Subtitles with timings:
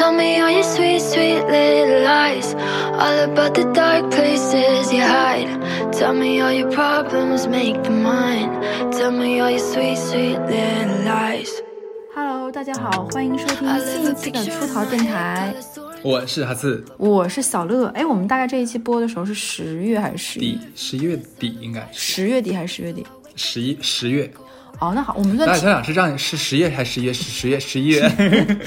[0.00, 2.54] Tell me all your sweet, sweet little lies.
[2.54, 5.46] All about the dark places you hide.
[5.92, 8.48] Tell me all your problems, make them mine.
[8.92, 11.50] Tell me all your sweet, sweet little lies.
[12.14, 15.54] Hello，大家好，欢迎收听新一期的出逃电台，
[16.02, 17.88] 我是哈次，我是小乐。
[17.88, 20.60] 哎，我们大概这一期播的时候是十月还是十一底？
[20.74, 23.06] 十一月底应该是十月底还是十月底？
[23.36, 24.32] 十一十月。
[24.80, 27.12] 哦，那好，我们算提大家想想是这样，是十月还是十一月？
[27.12, 28.58] 是十月十一月。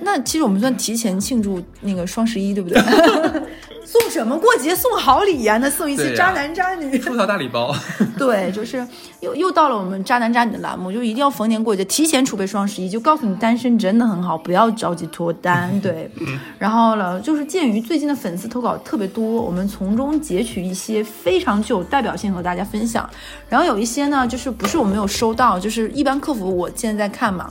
[0.00, 2.80] 那其实我们算提前庆祝那个双十一，对不对？
[3.94, 6.98] 送什么过节送好礼呀、那送一些渣男渣女。
[6.98, 7.72] 出逃大礼包，
[8.18, 8.84] 对，就是
[9.20, 15.80] 又又到了我们渣男渣女的栏目，就一定要逢年过节提前储备双十一，就告诉你单身真的很好，不要着急脱单。
[15.80, 16.10] 对，
[16.58, 23.08] 然后呢，就是鉴于最近的粉丝投稿特别多，我们从中截取一些非常具有代表性和大家分享。
[23.48, 27.48] 然后有一些呢，就是不是我没有收到，就是一般客服我现在在看嘛，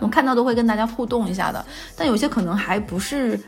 [0.00, 3.38] 我看到都会跟大家互动一下的，但有些可能还不是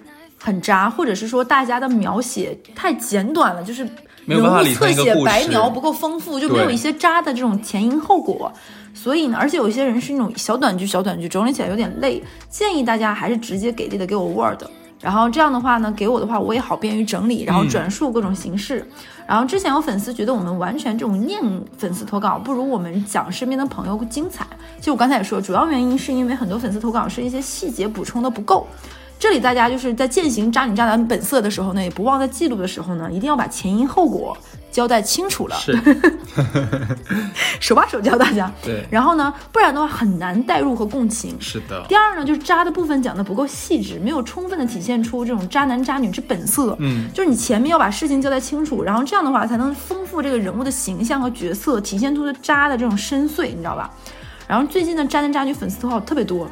[0.43, 3.89] 很渣，或者是说大家的描写太简短了，就是
[4.25, 8.53] 没有办法理人物侧写白描不够丰富，就没有一些渣的这种前因后果。
[8.93, 14.63] 所以呢，而且有一些人是那种小短句、小短句，整理起来有点累，建议大家还是直接给力的给我 Word。
[15.01, 18.87] 然后这样的话呢，给我的话我也好便于整理，然后转述各种形式。
[19.27, 21.41] 然后之前有粉丝觉得我们完全这种念
[21.79, 24.47] 粉丝投稿不如我们讲身边的朋友精彩。
[24.79, 28.67] 其实我刚才也说，主要原因是因为很多粉丝投稿是一些细节补充的不够。
[29.23, 34.37] 这里大家就是在践行渣女渣男本色的时候呢，也不忘在记录的时候呢，一定要把前因后果
[34.73, 35.79] 交代清楚了，是
[37.61, 38.53] 手把手教大家。
[38.65, 41.37] 对，然后呢，不然的话很难代入和共情。
[41.41, 46.77] 是的第，二呢，就是渣的部分讲的不够细致，没有充分的体现出这种渣男渣女之本色。
[46.81, 53.89] 嗯，就是你前面要把事情交代清楚，然后这样的话才能丰富这个人物的形象和角色，体现出的渣的这种深邃，你知道吧？
[54.49, 56.51] 然后最近的渣男渣女粉丝投稿特别多，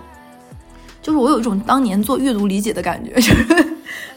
[1.02, 3.66] 就是我有一种当年做阅读理解的感觉， 就是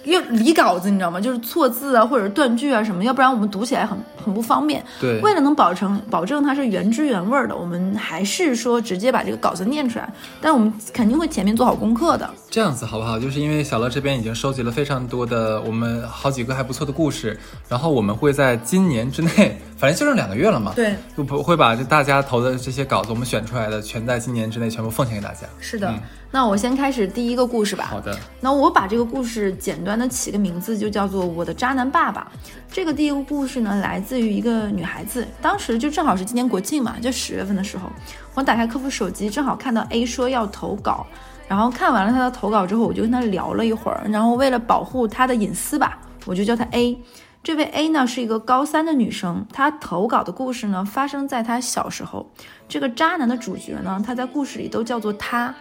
[0.04, 1.20] 又理稿子，你知道吗？
[1.20, 4.84] 就是错字啊，或者是断句啊什么，要不然我们读起来很很不方便。
[5.00, 12.30] 对，为了能保证保证它是原汁原味儿的，我们还是说直接把这个稿子念出来，但我们肯定会前面做好功课的。
[12.50, 13.18] 这样子好不好？
[13.18, 17.40] 就是因为小乐这边已经收集了非常多的我们好几个还不错的故事，
[17.70, 25.48] 然后我们会在今年之内，反正就剩两个月了嘛，，对，就不会把这大家投的这些稿子我们选出来的，全在今年之内全部奉献给大家。
[25.62, 25.90] 是的。
[25.90, 26.00] 嗯
[26.34, 27.86] 那我先开始第一个故事吧。
[27.92, 32.28] 好的，那我把这个故事简单的起个名字，就叫做《我的渣男爸爸》。
[32.72, 37.88] 这个第一个故事呢，来自于一个女孩子，当时就正好是今年国庆嘛，就十月份的时候，
[38.34, 41.06] 我打开客服手机，正好看到 A 说要投稿，
[41.48, 46.98] 然后看完了他的投稿之后，我就跟他聊了一会儿，然后为了保护他的隐私吧，我就叫他 A。
[47.44, 52.28] 这位 A 呢是一个高三的女生，她投稿的故事呢发生在她小时候。
[52.68, 55.54] 这个渣男的主角呢，他在故事里都叫做他，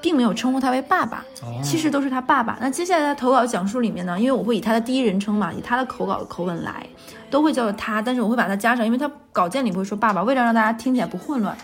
[0.00, 1.24] 并没有称呼他为爸爸。
[1.42, 2.56] 哦其实都是他爸爸。
[2.60, 6.86] 那接下来的投稿讲述里面呢，因为我会以他的第一人称嘛，以他的口稿的口吻来，
[7.30, 11.56] 都会叫做他，但是我会把他加上，因为他稿件里不会说爸爸，为了让大家听起来不混乱，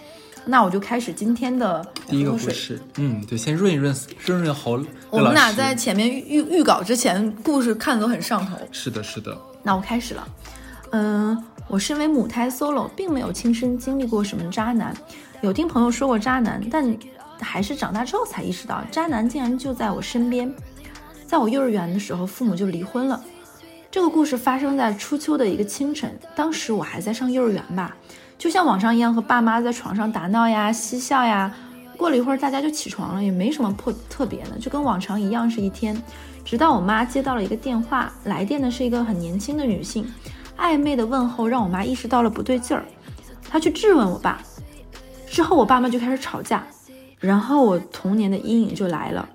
[0.44, 2.32] 那我就开始今天的第一个。
[2.32, 3.94] 故事，嗯，对，先润一润
[4.24, 4.78] 润润喉。
[5.10, 8.56] 我们俩在前面预预预稿之前，故事看得都很上头。
[8.72, 10.28] 是的，是的，那我开始了。
[10.90, 14.94] 嗯，我身为母胎 solo，并没有亲身经历过什么渣男，
[15.40, 16.84] 有听朋友说过渣男，但
[17.40, 20.52] 还是长大之后才意识到，渣男竟然就在我身边。
[21.26, 23.22] 在我幼儿园的时候，父母就离婚了。
[23.90, 27.96] 这个故事发生在初秋的一个清晨，当时我还在上幼儿园吧，
[28.36, 31.54] 就像往常一样和爸妈在床上打闹呀、嬉笑呀。
[31.96, 35.96] 过了一会儿，大家就起床了，也没什么破特别的，就跟往常一样是一天。
[36.44, 40.04] 直到我妈接到了一个电话，来电的是一个很年轻的女性，
[40.58, 42.84] 暧昧的问候让我妈意识到了不对劲儿，
[43.48, 44.42] 她去质问我爸。
[45.26, 46.66] 之后我爸妈就开始吵架，
[47.24, 49.26] 然后我童年的阴影就来了。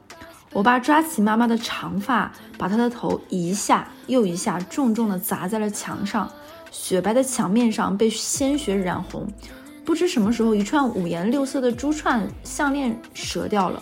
[0.54, 6.32] 我爸抓起妈妈的长发，把她的头一下又一下重重地砸在了墙上，
[6.70, 9.28] 雪白的墙面上被鲜血染红。
[9.84, 13.82] 不知什么时候，一串五颜六色的珠串项链折掉了，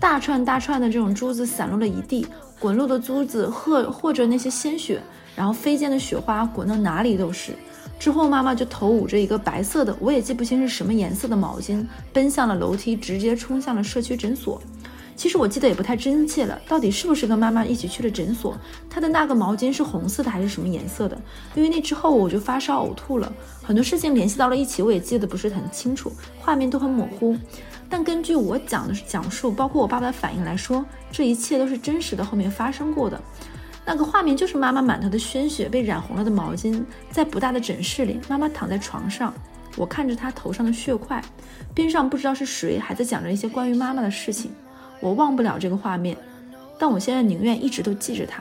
[0.00, 2.26] 大串大串的这种珠子散落了一地，
[2.58, 5.02] 滚落的珠子和或者那些鲜血，
[5.36, 7.52] 然后飞溅的雪花滚到哪里都是。
[8.02, 14.60] 之后，妈妈就头捂着一个白色的，我也记不清是什么颜色的毛巾，奔向了楼梯，直接冲向了社区诊所。
[15.14, 18.58] 其实我记得也不太真切了，到底是不是跟妈妈一起去了诊所？
[18.90, 21.16] 她的那个毛巾是红色的还是什么颜色的？
[21.54, 23.32] 因为那之后我就发烧呕吐了，
[23.62, 26.10] 很多事情联系到了一起，我也记得不是很清楚，
[26.40, 27.36] 画面都很模糊。
[27.88, 33.22] 但根据我讲的讲述，包括我爸爸的反应来说，这一切都是真实的，后面发生过的。
[33.84, 39.34] 那个画面就是妈妈满头的鲜血被染红了的毛巾，在不大的诊室里，妈妈躺在床上，
[39.76, 41.22] 我看着她头上的血块，
[41.74, 44.52] 边上不知道是谁还在讲着一些关于妈妈的事情。
[45.00, 46.16] 我忘不了这个画面，
[46.78, 48.40] 但我现在宁愿一直都记着它。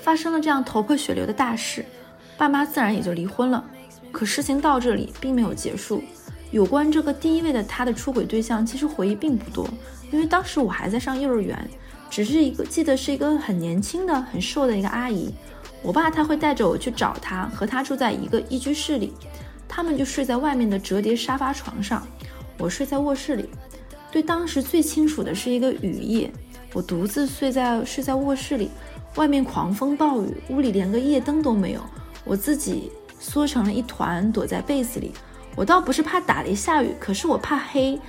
[0.00, 1.84] 发生了这样头破血流的大事，
[2.38, 3.62] 爸妈自然也就离婚了。
[4.10, 6.02] 可事情到这里并没有结束。
[6.50, 9.68] 有关这个第一位的他的出轨对象，其实回忆并不多，
[10.12, 11.68] 因为当时我还在上幼儿园，
[12.10, 15.34] 只是一个记得是一个很年轻的、很瘦的一个阿姨。
[15.82, 19.12] 我爸他会带着我去找她，和她住在一个一居室里，
[19.68, 22.06] 他们就睡在外面的折叠沙发床上，
[22.58, 23.48] 我睡在卧室里。
[24.10, 26.32] 对当时最清楚的是一个雨夜，
[26.72, 28.70] 我独自睡在睡在卧室里。
[29.16, 31.80] 外面狂风暴雨，屋里连个夜灯都没有，
[32.24, 32.90] 我自己
[33.20, 35.12] 缩成了一团，躲在被子里。
[35.54, 38.00] 我倒不是怕打雷下雨，可是我怕黑，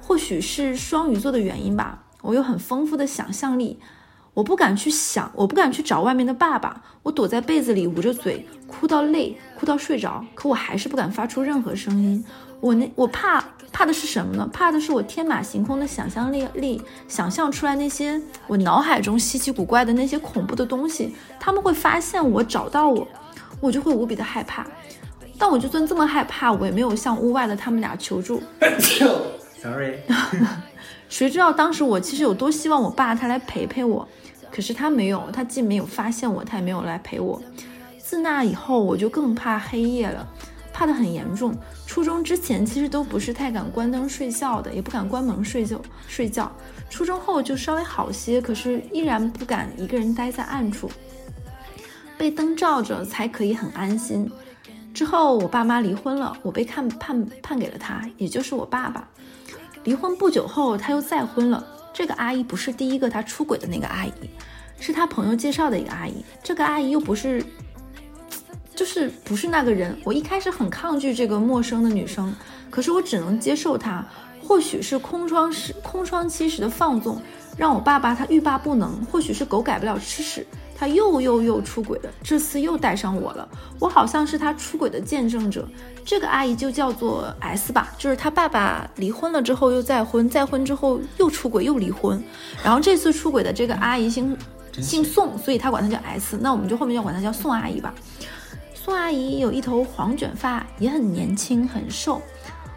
[0.00, 2.03] 或许是双鱼座的原因吧。
[2.24, 3.78] 我有很丰富的想象力，
[4.32, 6.82] 我不敢去想，我不敢去找外面的爸爸。
[7.02, 12.24] 我躲在被子里，捂着嘴，哭到累，哭到睡着，可我还是不敢发出任何声音。
[12.60, 14.48] 我那我怕怕的是什么呢？
[14.50, 23.06] 怕的是我天马行空的想象力力，想象出来那些我脑海中稀奇古怪的那些恐怖的东西，他们会发现我，找到我，
[23.60, 24.66] 我就会无比的害怕。
[25.36, 28.42] 但我就算这么害怕，我也没有向屋外的他们俩求助。
[29.60, 29.98] Sorry，
[31.14, 34.08] 谁知道当时我其实有多希望我爸他来陪陪我，
[34.50, 37.40] 可是他没有，他既没有发现我，他也没有来陪我。
[38.00, 40.28] 自那以后，我就更怕黑夜了。
[40.72, 41.56] 怕得很严重。
[41.86, 46.50] 初中之前其实都不是太敢关灯睡觉的，也不敢关门睡觉睡觉。
[46.90, 50.90] 初中后就稍微好些，可是依然不敢一个人待在暗处，
[52.18, 54.28] 被灯照着才可以很安心。
[54.92, 59.08] 之后我爸妈离婚了，我被判判判给了他，也就是我爸爸。
[59.84, 61.64] 离婚不久后他又再婚了。
[61.92, 64.12] 这个阿姨不是第一个他出轨的那个阿姨，
[64.80, 66.24] 是他朋友介绍的一个阿姨。
[66.42, 67.44] 这个阿姨又不是。
[68.74, 72.34] 就是不是那个人，我一开始很抗拒这个陌生的女生，
[72.70, 74.04] 可是我只能接受她。
[74.42, 77.22] 或许是空窗时空窗期时的放纵，
[77.56, 80.44] 让我爸爸他欲罢不能；或许是狗改不了吃屎，
[80.76, 83.48] 他又又又出轨了，这次又带上我了。
[83.78, 85.66] 我好像是他出轨的见证者。
[86.04, 92.22] 这个阿姨就叫做 S 吧，就是他爸爸离婚了之后又再婚，再婚之后又出轨又离婚，
[92.62, 94.36] 然后这次出轨的这个阿姨姓
[94.72, 97.94] 姓宋，所以他管她叫 S，那我们就后面就管她叫宋阿姨吧。
[98.74, 102.20] 宋阿姨有一头黄卷发，也很年轻，很瘦。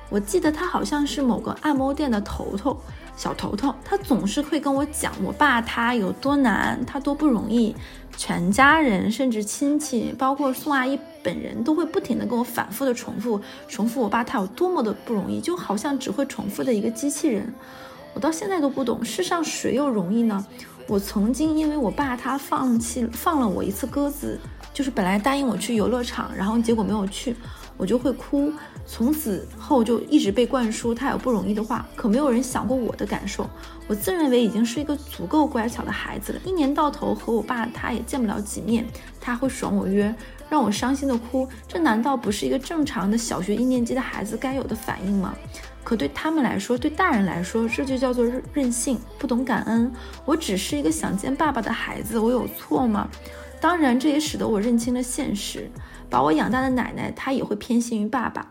[0.09, 2.79] 我记得她好像是某个按摩店的头头，
[3.17, 3.75] 小头头。
[3.83, 7.75] 他总是会跟我讲我爸他有多难，他多不容易。
[8.15, 17.53] 全家人甚至亲戚，包括宋阿姨本人，都会不停的跟我反复的重复，重复我爸他有多么的不容易，就好像只会重复的一个机器人。
[18.13, 20.43] 我到现在都不懂，世上谁又容易呢？
[20.87, 24.39] 我曾经因为我爸他放弃放了我一次鸽子。
[24.73, 27.35] 就是本来答应我去游乐场，然后结果没有去，
[27.77, 28.53] 我就会哭。
[28.89, 33.47] 从此后就一直被灌输他有不容易的话，可没有人想过我的感受。
[33.85, 38.85] 我自认为已经是一个足够乖巧的孩子了，一年到头和我爸他也见不了几面，
[39.19, 40.13] 他会爽我约，
[40.49, 41.47] 让我伤心的哭。
[41.67, 45.35] 这难道不是一个正常的小学一年级的孩子该有的反应吗？
[45.83, 49.91] 可对他们来说，对大人来说，这就叫做任性，不懂感恩。
[50.25, 53.09] 我只是一个想见爸爸的孩子，我有错吗？
[53.59, 55.69] 当然，这也使得我认清了现实：
[56.09, 58.45] 把我养大的奶奶，她也会偏心于爸爸；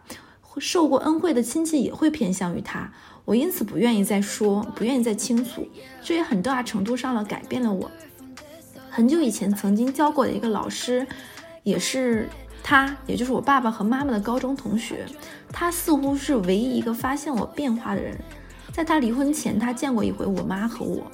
[0.59, 2.91] 受过恩惠的亲戚也会偏向于他。
[3.25, 5.67] 我因此不愿意再说，不愿意再倾诉。
[6.03, 7.91] 这也很大程度上了改变了我。
[8.89, 11.07] 很久以前曾经教过的一个老师，
[11.63, 12.29] 也是
[12.63, 15.05] 他，也就是我爸爸和妈妈的高中同学。
[15.53, 18.17] 他似乎是唯一一个发现我变化的人。
[18.73, 21.11] 在他离婚前，他见过一回我妈和我。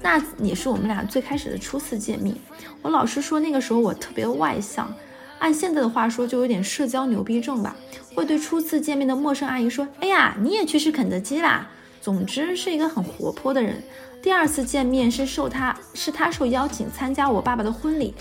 [0.00, 2.36] 那也是我们俩最开始的初次见面。
[2.82, 4.94] 我老师说那个时候我特别外向，
[5.38, 7.76] 按现在的话说就有点社交牛逼症吧，
[8.14, 11.68] 会对初次见面的陌生阿姨说：“哎呀，你也去吃肯德基啦。”
[12.00, 13.82] 总之是一个很活泼的人。
[14.22, 18.14] 第二次见面是受他是他受邀请参加我爸爸的婚礼。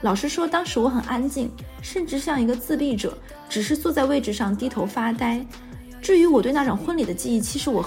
[0.00, 1.50] 老实说当时我很安静，
[1.82, 3.16] 甚至像一个自闭者，
[3.48, 5.44] 只是坐在位置上低头发呆。
[6.00, 7.84] 至于我对那场婚礼的记忆，其实我。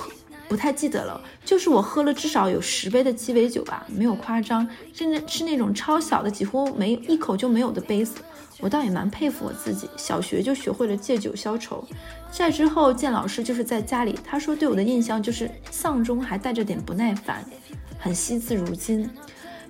[0.48, 8.18] 不太记得了，就是我喝了至少有十杯的鸡尾酒吧，没有夸张，甚至是那种超小的，几乎没一口就没有的杯子。
[8.62, 11.84] 我倒也蛮佩服我自己，小学就学会了借酒消愁。
[12.32, 17.44] 在之后见老师就是在家里，他说对我的印象就是丧中还带着点不耐烦，
[18.00, 19.10] 很惜字如金。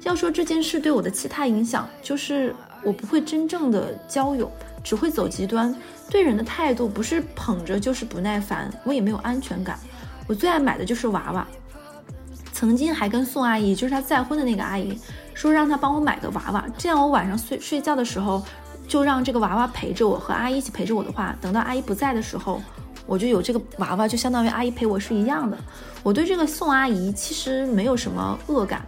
[0.03, 4.51] 要说这件事对我的其他影响，就是我不会真正的交友，
[4.83, 5.75] 只会走极端，
[6.09, 9.79] 对人的态度不是捧着就是不耐烦，我也没有安全感。
[10.27, 11.47] 我最爱买的就是娃娃，
[12.53, 14.99] 曾经还跟宋阿姨，就是她再婚的那个阿姨，
[15.33, 18.43] 说让她帮我买个娃娃，这样我晚上睡睡觉的时候，
[18.87, 22.61] 就让这个娃娃陪着我，和阿姨一起陪着我的话，等到阿姨不在的时候，
[23.05, 25.57] 我就有这个娃娃，就相当于阿姨陪我是一样的。
[26.03, 28.85] 我对这个宋阿姨其实没有什么恶感，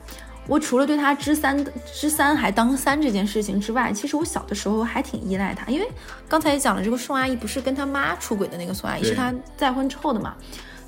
[0.48, 5.88] 我除了对她知三知三还当三这件事情之外，其实我小的时候还挺依赖她，因为
[6.30, 10.36] 刚才也讲了，这个宋阿姨不是跟她妈出轨的那个宋阿姨，是她再婚之后的嘛，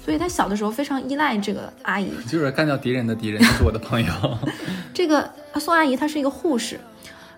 [0.06, 2.12] 所以她小的时候非常依赖这个阿姨。
[2.28, 4.14] 就是干掉敌人的敌人就是我的朋友。
[4.94, 6.80] 这个宋阿姨她是一个护士，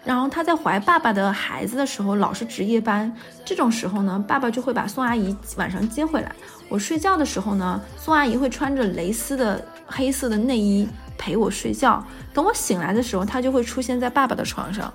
[0.04, 3.14] 然后她在怀爸爸的孩子的时候老是值夜班，
[3.46, 6.36] 这种时候呢，爸爸就会把宋阿姨晚上接回来。
[6.70, 12.04] 我睡觉的时候呢，宋阿姨会穿着蕾丝的黑色的内衣陪我睡觉。
[12.34, 14.92] 等我醒来的时候，她就会出现在爸爸的床上。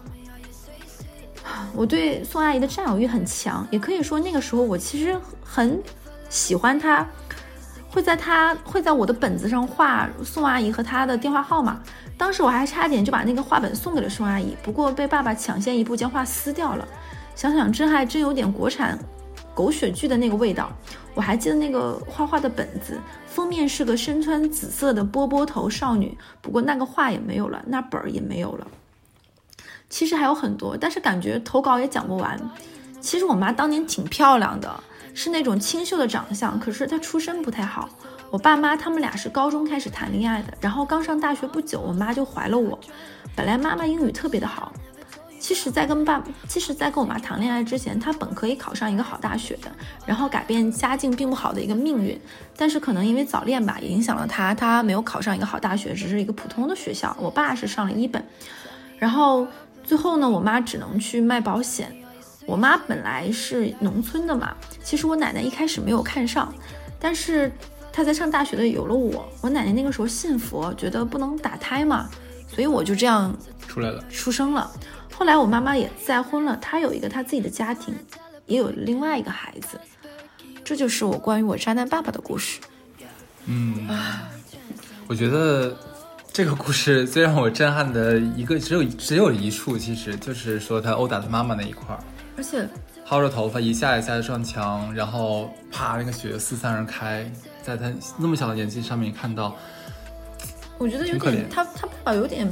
[1.75, 5.81] 我对宋阿姨的占有欲很强，也可以说那个时候我其实很
[6.29, 7.07] 喜欢她，
[7.91, 11.81] 会在她会在我的本子上画宋阿姨和她的电话号码。
[12.19, 16.87] 当时我还差点就把那个画本送给了宋阿姨，不过被爸爸抢先一步将画撕掉了。
[17.35, 18.99] 想想这还真有点国产
[19.55, 20.73] 狗血剧的那个味道。
[21.15, 28.67] 我还记得那个画画的本子，封面是个身穿紫色的波波头少女，不过那个画也没有了，那本儿也没有了。
[29.89, 32.39] 其实还有很多，但是感觉投稿也讲不完。
[33.01, 34.83] 其实我妈当年挺漂亮的，
[35.15, 37.89] 是那种清秀的长相，可是她出身不太好。
[38.37, 42.79] 我爸妈他们俩是高中开始谈恋爱的，然后刚上大学不久，我妈就怀了我。
[43.35, 44.71] 本来妈妈英语特别的好，
[45.41, 49.73] 其实，在跟爸，其实，在跟我妈谈恋爱之前，她本可以考上一个好大学的，
[50.05, 52.21] 然后改变家境并不好的一个命运。
[52.59, 57.17] 但是可能因为早恋吧，也影响了她，她没有考上一个好大学，只是一个普通的学校。
[57.19, 58.23] 我爸是上了一本，
[58.99, 59.49] 然后
[59.83, 61.91] 最后呢，我妈只能去卖保险。
[62.45, 66.55] 我妈本来是农村的嘛，其实我奶奶一开始没有看上，
[67.01, 67.51] 但是
[67.97, 72.11] 她在上大学的有了我，我奶奶那个时候信佛，觉得不能打胎嘛，
[72.47, 73.35] 所以我就这样
[73.67, 74.71] 出来了，出生了。
[75.11, 77.95] 后来我妈妈也再婚了，她有一个她自己的家庭，
[78.45, 79.81] 也有另外一个孩子。
[80.63, 82.61] 这就是我关于我渣男爸爸的故事。
[83.47, 83.89] 嗯，
[85.07, 85.75] 我觉得
[86.31, 92.05] 这个故事最让我震撼的一个只有只有一处，其实就是说他殴打他妈妈那一块儿，
[92.37, 92.69] 而且
[93.09, 97.33] 薅着头发一下一下的撞墙，然后啪那个血四散而开，
[97.67, 99.57] 在他那么小的年纪上面看到，
[100.79, 102.49] 我觉得有点，他他爸爸有点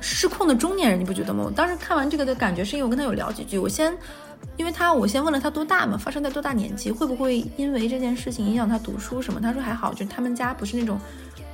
[0.00, 1.44] 失控的中年人，你不觉得吗？
[1.44, 3.96] 我当时看完这个的感觉是因为我跟他有聊几句，我先。
[4.58, 9.40] 因为他，我先问了他多大嘛，发生在多大年纪，会不会因为这件事情影响他读书什么？
[9.40, 11.00] 他说还好，就他们家不是那种，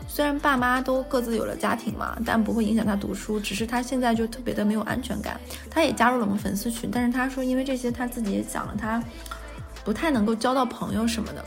[0.09, 5.41] 虽然爸妈都各自有了家庭嘛，但不会影响他读书，只是他现在就特别的没有安全感。
[5.71, 9.03] 他也加入了我们粉丝群，但是他说因为这些他自己也讲了，他
[9.85, 11.43] 不太能够交到朋友什么的，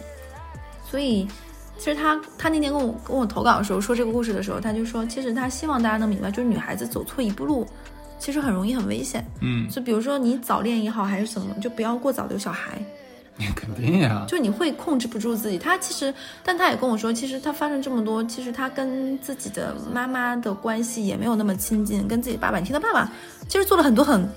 [0.93, 1.27] 所以
[1.79, 7.65] 其实他他那天跟我跟我投稿的时候说这个故事的时候，他就说其实他希望大家能明白，就是女孩子走错一步路。
[8.19, 12.79] 其实很容易很危险，嗯，就比如说你早恋也好还是什么，就不要过早的有小孩，
[13.55, 15.57] 肯定呀，就你会控制不住自己。
[15.57, 23.11] 他其实，但他也跟我说，其实他发生这么多，其实他跟自己的妈妈的关系也没有那么亲近，跟自己爸爸，你听他爸爸
[23.49, 24.29] 其实做了很多很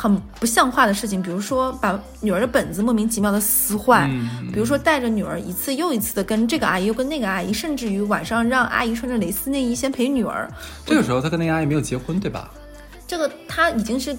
[0.00, 10.50] 很不像话的事情，比如说把女儿的本子莫名其妙的撕坏，嗯比如说带着女儿一次又一次的跟这个阿姨又跟那个阿姨，甚至于晚上让阿姨穿着蕾丝内衣先陪女儿，
[10.86, 12.50] 这个时候他跟那个阿姨没有结婚，对吧？
[13.06, 14.16] 这个他已经是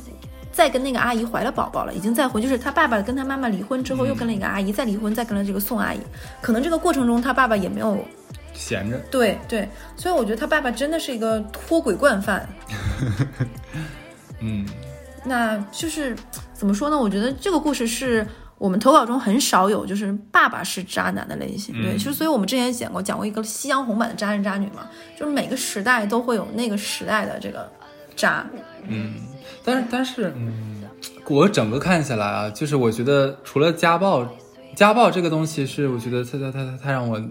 [0.51, 5.99] 在跟那个阿姨怀了宝宝了，已经再婚，就是他爸爸跟他妈妈离婚之后，又跟了一个阿姨，再离婚，再跟了这个宋阿姨。
[6.41, 7.97] 可能这个过程中，他爸爸也没有
[8.53, 12.47] 闲着，对对，所以我觉得他爸爸真的是一个脱轨惯犯。
[14.43, 14.65] 嗯，
[15.23, 16.15] 那就是
[16.53, 16.97] 怎么说呢？
[16.97, 18.25] 我觉得这个故事是
[18.57, 21.73] 我们投稿中很少有，就是爸爸是渣男的类型。
[21.75, 24.87] 对，嗯其实所以我们之前也讲过，讲过一个夕阳红版的渣男渣女嘛，
[25.17, 27.69] 就是每个时代都会有那个时代的这个
[28.15, 28.45] 渣。
[28.87, 29.13] 嗯，
[29.63, 30.83] 但是但是，嗯，
[31.27, 34.27] 我整个看下来啊，就是我觉得除了家暴，
[34.75, 37.21] 家暴这个东西是我觉得它它它它让我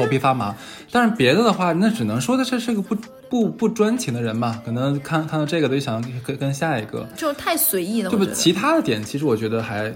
[0.00, 0.54] 头皮发麻，
[0.90, 2.96] 但是别的的话，那只能说的这是个不
[3.28, 8.24] 不不专情的人吧，可能看看到这个都想跟跟下一个，就太随意了，对不？
[8.26, 9.92] 其他的点其实我觉得还，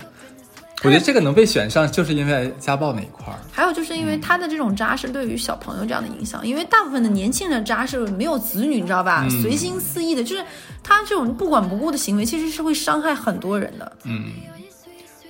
[0.84, 3.38] 我觉得这个能被选上，就是因为家暴那一块儿。
[3.52, 9.26] 还有就是因为他的这种渣是对于小朋友这样的影响，因为大部分的年轻人渣是没有子女，你知道吧？
[9.28, 10.44] 嗯随心肆意的，就是
[10.82, 13.92] 他这种不管不顾的行为，其实是会伤害很多人的。
[14.04, 14.32] 嗯，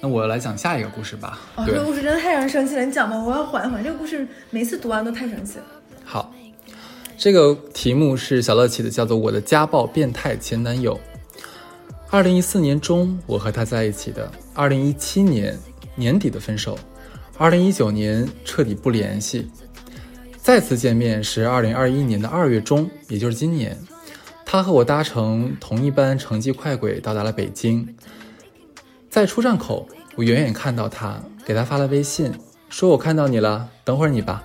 [0.01, 1.41] 那我来讲下一个故事吧。
[1.57, 3.83] 哦，这个，故事真的太让人生气了，你讲吧，我要缓一缓。
[3.83, 5.65] 这个故事每次读完都太生气了。
[6.05, 6.33] 好，
[7.17, 10.95] 这个题目是小乐起的，叫做《我的家暴变态前男友》。
[12.11, 15.59] 二零一四年中，我和他在一起的；二零一七年
[15.97, 16.77] 年底的分手；
[17.37, 19.51] 二零一九年彻底不联系。
[20.37, 23.77] 再次见面是二零二一年的二月中，也就是今年。
[24.47, 27.97] 他和我搭乘同一班城际快轨到达了北京。
[29.11, 32.31] 在出站口，我远远看到他给他发了微信，
[32.69, 34.45] 说我看到你了，等会儿你吧。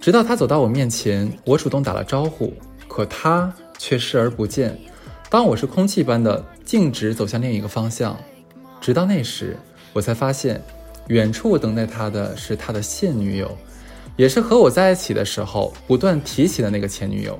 [0.00, 2.52] 直到他走到我面前，我主动打了招呼，
[2.86, 4.78] 可他却视而不见，
[5.30, 8.16] 当我是空气般的径直走向另一个方向。
[8.80, 9.56] 直到那时，
[9.94, 10.62] 我才发现，
[11.08, 13.56] 远处等待他的是他的现女友，
[14.16, 17.38] 也是和我在一起的时候不断提起的那个前女友。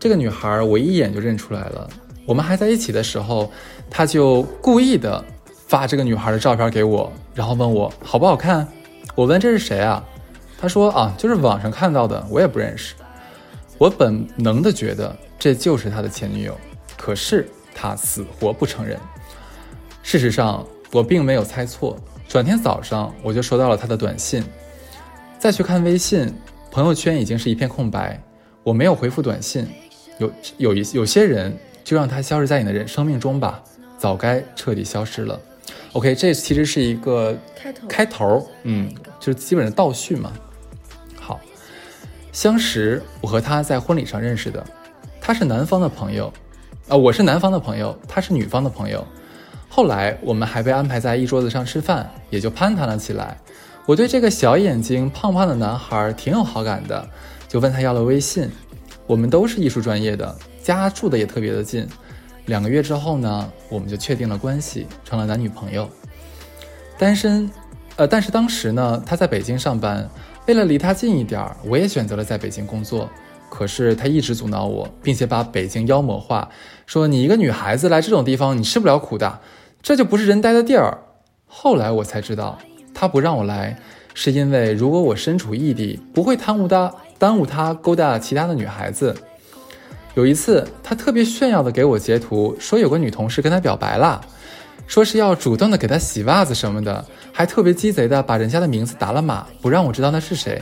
[0.00, 1.88] 这个女孩我一眼就认出来了。
[2.24, 3.50] 我们还在一起的时候，
[3.90, 5.24] 他就故意的
[5.66, 8.66] 发这个女孩的照片给我，然后问我好不好看。
[9.14, 10.02] 我问这是谁啊？
[10.58, 12.94] 他说啊，就是网上看到的，我也不认识。
[13.78, 16.56] 我本能的觉得这就是他的前女友，
[16.96, 18.96] 可是他死活不承认。
[20.02, 21.96] 事实上，我并没有猜错。
[22.28, 24.42] 转天早上，我就收到了他的短信，
[25.38, 26.32] 再去看微信，
[26.70, 28.18] 朋友圈已经是一片空白。
[28.62, 29.66] 我没有回复短信。
[30.18, 33.62] 有有一有些人，就让它消失在你的人生命中吧，
[33.98, 35.40] 早该彻底消失了。
[35.92, 40.32] OK，这其实是一个开头，开头，嗯，就是基本的倒叙嘛。
[41.16, 41.38] 好，
[42.32, 44.64] 相识，我和他在婚礼上认识的，
[45.20, 46.32] 他是男方的朋友，
[46.88, 49.06] 啊，我是男方的朋友，他是女方的朋友。
[49.68, 53.38] 后来我们还被安排在一桌子上吃饭，也就攀谈了起来。
[53.86, 57.08] 我对这个小眼睛、胖胖的男孩挺有好感的，
[57.48, 58.50] 就问他要了微信。
[59.06, 61.86] 我们都是艺术专业的，家住的也特别的近。
[62.46, 65.88] 两个月之后呢，我们就确定了关系，成了男女朋友。
[66.98, 67.50] 单身，
[67.96, 70.08] 呃，但是当时呢，他在北京上班，
[70.46, 73.08] 为了离他近一点，我也选择了在北京工作。
[73.48, 76.48] 可是他一直阻挠我，并且把北京妖魔化，
[76.86, 79.40] 说你一个女孩子来这种地方，你吃不了苦的，
[79.82, 80.98] 这就不是人待的地儿。
[81.46, 82.58] 后来我才知道，
[82.94, 83.78] 他不让我来，
[84.14, 86.92] 是因为如果我身处异地，不会耽误他。
[87.18, 89.14] 耽误他勾搭其他的女孩子。
[90.14, 94.20] 有一次，他特别炫耀的给我截图，说有个女同事跟他表白了，
[94.86, 100.60] 说是要主动的给他洗袜子什么的，还特别鸡贼的把人家的名字打了码，不让我知道那是谁。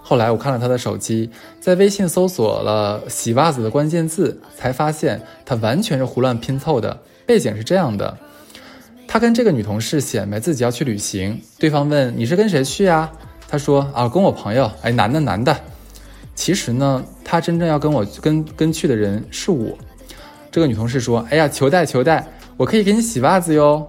[0.00, 1.30] 后来我看了他的手机，
[1.60, 6.98] 在微信搜索了洗袜子的关键字，才发现他完全是胡乱拼凑的。
[7.26, 8.16] 背景是这样的：
[9.06, 13.12] 他跟这个女同事显摆自己要去旅行，对方问你是跟谁去啊？
[13.50, 14.70] 他说啊，跟我朋友。
[14.80, 15.54] 哎，男的，男的。
[16.38, 19.76] 其实呢，他真正要跟我跟跟去的人是我。
[20.52, 22.24] 这个女同事说：“哎呀，求带求带，
[22.56, 23.88] 我可以给你洗袜子哟。”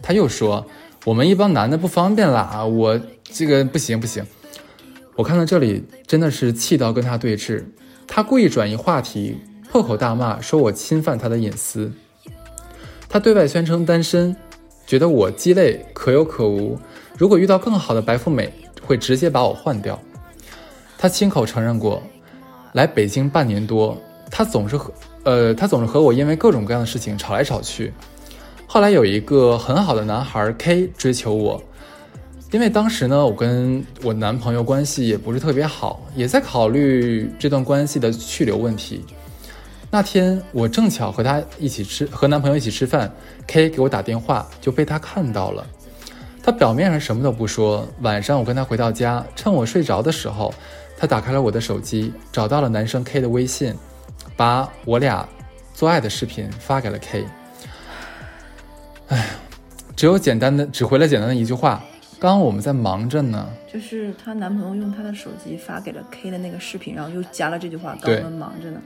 [0.00, 0.64] 他又说
[1.04, 4.24] ：“我们一帮男的不方便啦，我这个不行不行。”
[5.16, 7.64] 我看到这里真的是气到跟他对峙。
[8.06, 9.36] 他故意转移话题，
[9.68, 11.90] 破口大骂，说我侵犯他的隐私。
[13.08, 14.36] 他对外宣称单身，
[14.86, 16.78] 觉得我鸡肋可有可无。
[17.16, 18.52] 如果遇到更好的白富美，
[18.86, 20.00] 会直接把我换掉。
[20.98, 22.02] 他亲口承认过，
[22.72, 23.96] 来北京半年多，
[24.32, 27.92] 他总是和呃，他总是和我因为各种各样的事情吵来吵去。
[28.66, 31.62] 后来有一个很好的男孩 K 追求我，
[32.50, 39.04] 因为当时呢，我跟我男朋友关系也不是特别好，也在考虑这段关系的去留问题。
[39.90, 43.10] 那天我正巧和他一起吃，和男朋友一起吃饭
[43.46, 45.64] ，K 给我打电话，就被他看到了。
[46.42, 50.52] 他表面上什么都不说，晚上我跟他回到家，趁我睡着的时候。
[50.98, 53.72] 他打开了我的手机，找到了男生 K 的微信，
[54.36, 55.26] 把我俩
[55.72, 57.24] 做爱的视频发给了 K。
[59.06, 59.30] 哎，
[59.94, 61.80] 只有简单的只回了简单的一句话
[62.18, 68.80] ：“刚刚我们在忙着呢。”就是她男朋友用她的手机发给了 K 的那个视频，然后又加了这句话：“刚刚们忙着呢。”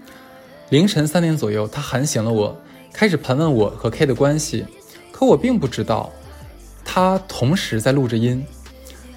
[0.68, 2.54] 凌晨三点左右，他喊醒了我，
[2.92, 4.66] 开始盘问我和 K 的关系，
[5.10, 6.10] 可我并不知道，
[6.84, 8.44] 他同时在录着音。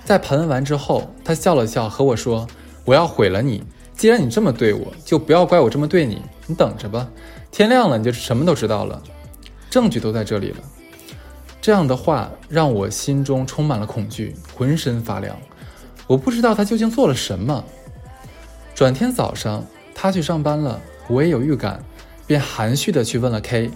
[0.05, 2.47] 在盘问完之后，他笑了笑，和我说。
[2.85, 3.63] 我要毁了你！
[3.97, 6.21] 既然你这么对我，就不要怪我这么对你。
[6.47, 7.09] 你等着吧，
[7.51, 9.01] 天亮了你就什么都知道了。
[9.69, 10.57] 证据都在这里了。
[11.59, 15.35] 这样的话让我心中充满了恐惧，浑身发凉。
[16.05, 17.63] 我不知道他究竟做了什么。
[18.75, 21.83] 转天早上，他去上班了，我也有预感，
[22.27, 23.71] 便含蓄的去问了 K。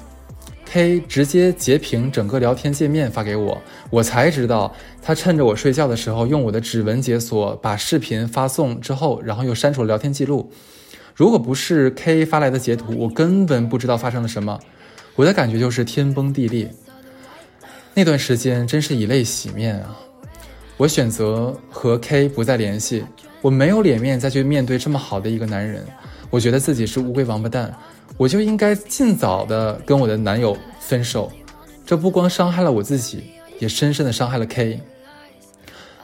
[0.71, 10.51] K 直接截屏整个聊天界面发给我，我才知道他趁着我睡觉的时候用我的指纹解锁，把视频发送之后，然后又删除了聊天记录。
[11.15, 14.60] 如果不是 K 发来的截图，我根本不知道发生了什么。
[15.15, 16.71] 我的感觉就是天崩地裂。
[17.95, 19.97] 那段时间真是以泪洗面啊！
[20.77, 23.03] 我选择和 K 不再联系，
[23.41, 25.84] 我没有脸面再去面对这么好的一个男人。
[26.30, 27.74] 我觉得自己是乌龟王八蛋。
[28.18, 31.32] 我就应该尽早的跟我的男友分手，
[31.86, 33.24] 这不光伤害了我自己，
[33.60, 34.82] 也深深的伤害了 K。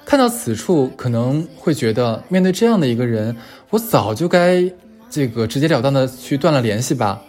[0.06, 3.36] 看到此处，可能会觉得面对这样的一个人，
[3.70, 4.64] 我早就该
[5.10, 7.22] 这个直截了当的去断了联系吧。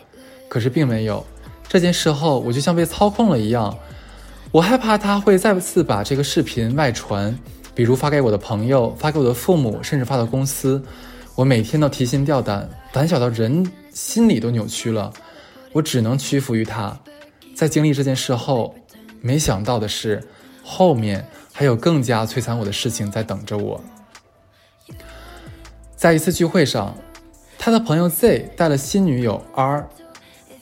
[0.48, 1.26] 可是并没有，
[1.66, 3.76] 这件事后，我就像被操控了一样，
[4.52, 7.36] 我害怕他会再次把这个视频外传，
[7.74, 10.80] 比如发给我的朋友、发给我的父母，甚至发到公司。
[11.34, 15.12] 我每天都提心吊胆，胆小到人心里都扭曲了。
[15.74, 16.98] 我只能屈服于他。
[17.54, 18.74] 在经历这件事后，
[19.20, 20.26] 没想到的是，
[20.64, 23.78] 后面还有更加摧残我的事情在等着我。
[25.94, 26.96] 在一次聚会上，
[27.58, 29.86] 他的朋友 Z 带了新女友 R，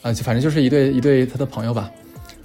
[0.03, 1.88] 啊，就反正就是一对一对他的朋友吧。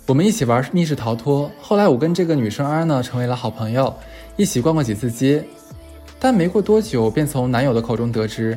[0.05, 1.49] 我们一起玩密室逃脱。
[1.59, 3.91] 后来我跟这个女生 R 呢成为了好朋友，
[4.37, 5.43] 一起逛过几次街。
[6.19, 8.55] 但没过多久，便从男友的口中得知，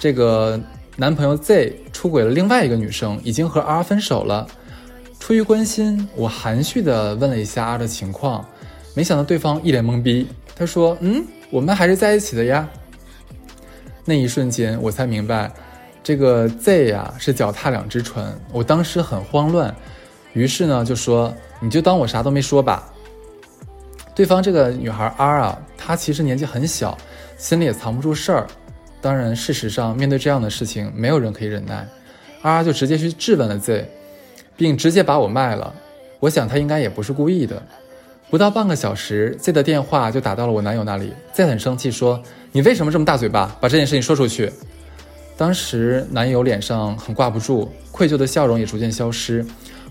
[0.00, 0.58] 这个
[0.96, 4.46] 男朋友 Z 出轨了另外一个女生，已经和 R 分手了。
[5.18, 8.42] 出于关心，我含蓄的问了一下 R 的情况，
[8.94, 10.26] 没想到对方一脸懵逼。
[10.56, 12.66] 他说：“嗯，我们还是在一起的呀。”
[14.06, 15.52] 那一瞬间，我才明白，
[16.02, 18.34] 这个 Z 呀是脚踏两只船。
[18.54, 19.74] 我当时很慌乱，
[20.32, 22.90] 于是呢就说：“你就当我啥都没说吧。”
[24.16, 26.96] 对方这个女孩 R 啊，她其实年纪很小，
[27.36, 28.46] 心里也藏不住事儿。
[29.00, 31.86] 当然，事实上面对这样的事情，没有人可以忍耐。
[32.42, 33.88] R 就直接去质问了 Z，
[34.56, 35.74] 并直接把我卖了。
[36.20, 37.62] 我想他应该也不是故意的。
[38.28, 41.12] 不到半个小时，Z 的电话就打到了我男友那里。
[41.32, 44.52] Z 很生气，说：“你为什么这么大嘴巴，把这件事情说出去？”
[45.36, 49.44] 当时男友脸上很挂不住，愧疚的笑容也逐渐消失。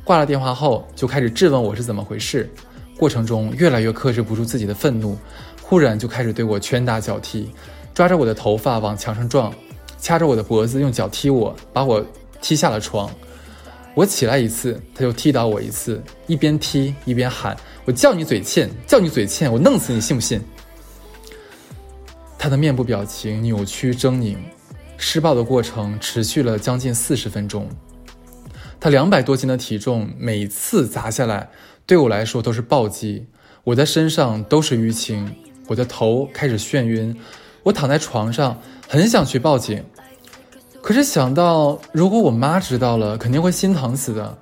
[0.04, 2.50] 挂了电话后，就开始质问我是怎么回事。
[2.98, 5.18] 过程中越来越克制不住自己的愤怒，
[5.62, 7.50] 忽然就开始对我拳打脚踢，
[7.94, 9.54] 抓着我的头发往墙上撞，
[10.00, 12.06] 掐着我的脖子用脚踢我，把我
[12.42, 13.10] 踢下了床。
[13.96, 20.40] 我起来一次，他就踢倒我一次，一边踢一边喊：“我叫你嘴欠，叫你嘴欠，我弄死你，信不信？”
[22.38, 24.38] 他的面部表情扭曲狰狞，
[24.96, 27.68] 施暴的过程持续了将近四十分钟。
[28.80, 31.50] 他两百多斤的体重，每次砸下来。
[31.86, 33.26] 对我来说都是暴击，
[33.66, 35.36] 我的身上都是淤青，
[35.68, 37.14] 我的头开始眩晕，
[37.64, 39.84] 我躺在床上很想去报警，
[40.82, 44.38] 可是想到如果我妈知道了，肯定会心疼死的，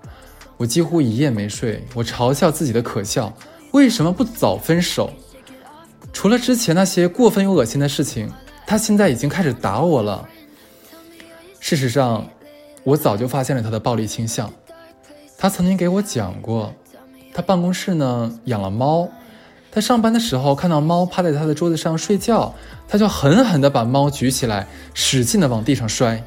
[0.58, 3.34] 我几乎一夜没睡，我嘲笑自己的可笑，
[3.72, 5.12] 为什么不早分手？
[6.14, 8.32] 除了之前那些过分又恶心的事情，
[8.66, 10.28] 他现在已经开始打我了。
[11.60, 12.28] 事实上，
[12.84, 14.52] 我早就发现了他的暴力倾向，
[15.38, 16.74] 他曾经给我讲过。
[17.34, 19.08] 他办公室呢养了猫，
[19.78, 22.52] 在上班的时候看到猫趴在他的桌子上睡觉，
[22.88, 26.20] 他就狠狠地把猫举起来，使劲地往地上摔，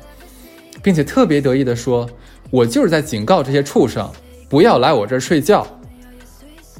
[0.84, 2.08] 并且特别得意地说
[2.52, 4.08] ：“我就是在警告这些畜生，
[4.48, 5.66] 不要来我这儿睡觉。”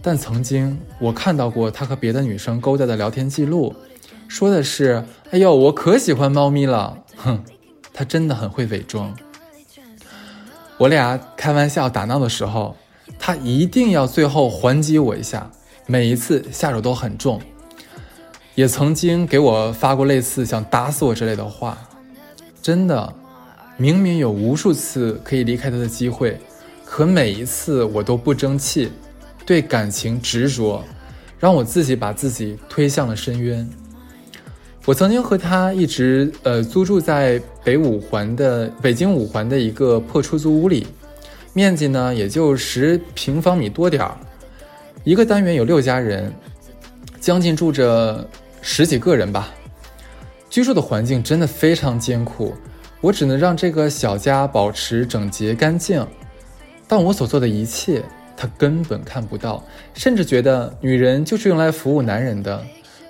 [0.00, 3.74] 但曾经我看到过他和别的女生勾搭的聊天记录，
[4.28, 7.42] 说的是：“哎呦，我可喜欢猫咪了。” 哼，
[7.92, 9.12] 他真的很会伪装。
[10.78, 12.76] 我俩开玩笑打闹的时候。
[13.18, 15.50] 他一定要最后还击我一下，
[15.90, 17.42] 每一次下手都很重，
[18.54, 21.76] 也曾经给我发过类似想打死我之类的话。
[22.62, 23.12] 真的，
[23.76, 26.38] 明明有无数次可以离开他的机会，
[26.84, 28.92] 可每一次我都不争气，
[29.44, 30.84] 对感情执着，
[31.40, 33.68] 让我自己把自己推向了深渊。
[34.84, 40.86] 我曾经和他一直呃租住在北五环的北京五环的一个破出租屋里。
[41.52, 44.16] 面积呢，也就十平方米多点儿，
[45.02, 46.30] 一个单元有六家人，
[47.18, 48.28] 将近住着
[48.60, 49.48] 十几个人吧。
[50.50, 52.54] 居住的环境真的非常艰苦，
[53.00, 56.06] 我只能让这个小家保持整洁干净，
[56.86, 58.02] 但我所做的一切，
[58.36, 62.62] 他根本看不到，甚至觉得女人就是用来服务男人的。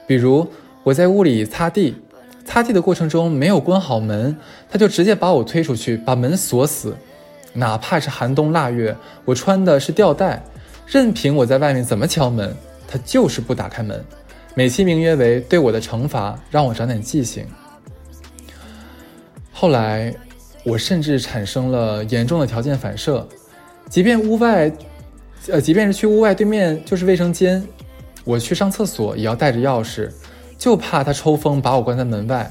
[0.06, 0.46] 比如
[0.84, 1.96] 我在屋里擦地，
[2.44, 4.36] 擦地的过程中没有关好门，
[4.68, 6.96] 他就直接把我推出去，把门锁死。
[7.54, 10.44] 哪怕是寒冬腊月，我穿的是吊带，
[10.90, 12.52] 任凭我在外面怎么敲门，
[12.88, 14.04] 他就是不打开门，
[14.56, 17.46] 美其名曰为对我的惩罚，让我长点记性。
[19.52, 20.12] 后来，
[20.64, 23.24] 我甚至产生了严重的条件反射，
[23.88, 24.72] 即便屋外，
[25.48, 27.64] 呃，即便是去屋外对面就是卫生间，
[28.24, 30.10] 我去上厕所也要带着钥匙，
[30.58, 32.50] 就怕他抽风把我关在门外。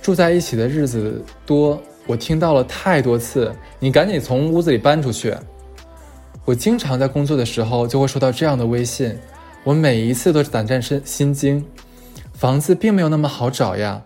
[0.00, 1.78] 住在一起的日子多。
[2.06, 5.34] 我听到了太多次，你赶紧从屋子里搬出去。
[6.46, 9.18] 我经常在工作的时候就会收到这样的微信，
[9.64, 11.64] 我每一次都是胆战心心惊。
[12.34, 14.02] 房子并没有那么好找呀，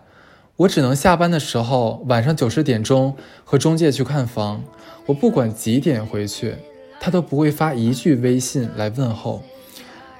[0.55, 4.63] 我只能下班的时候晚上九十点钟和中介去看房。
[5.07, 6.55] 我不管几点回去，
[7.01, 9.43] 他都不会发一句微信来问候。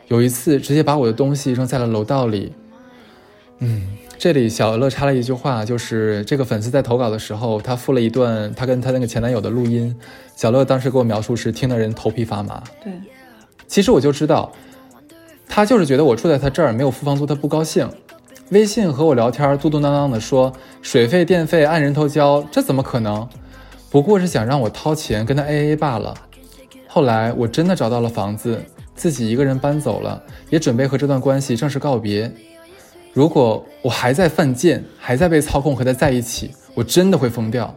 [0.08, 2.52] 有一次直接把我的东西扔在了楼道里。
[3.60, 3.84] 嗯。
[4.18, 9.96] 这里小乐插了一句话，就是这个粉丝在投稿的时候，他附了一段他跟他那个前男友的录音。
[10.36, 12.62] 小乐当时给我描述时，听的人头皮发麻。
[12.84, 12.92] 对，
[13.66, 14.52] 其实我就知道，
[15.48, 17.90] 他就是觉得我住在他这儿没有付房租，他不高兴。
[18.50, 23.26] 微信和我聊天，嘟嘟囔囔的说水费电费按人头交，这怎么可能？
[23.90, 26.14] 不过是想让我掏钱跟他 A A 罢了。
[26.88, 28.62] 后来我真的找到了房子，
[28.96, 32.30] 自己一个人搬走了，也准备和这段关系正式告别。
[33.14, 37.76] 如果我还在犯贱，还在被操控和他在一起，我真的会疯掉。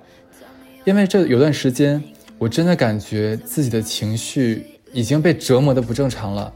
[0.84, 2.02] 因为这有段时间，
[2.38, 6.52] 我真的感觉自己的情绪已经被折磨的不正常了。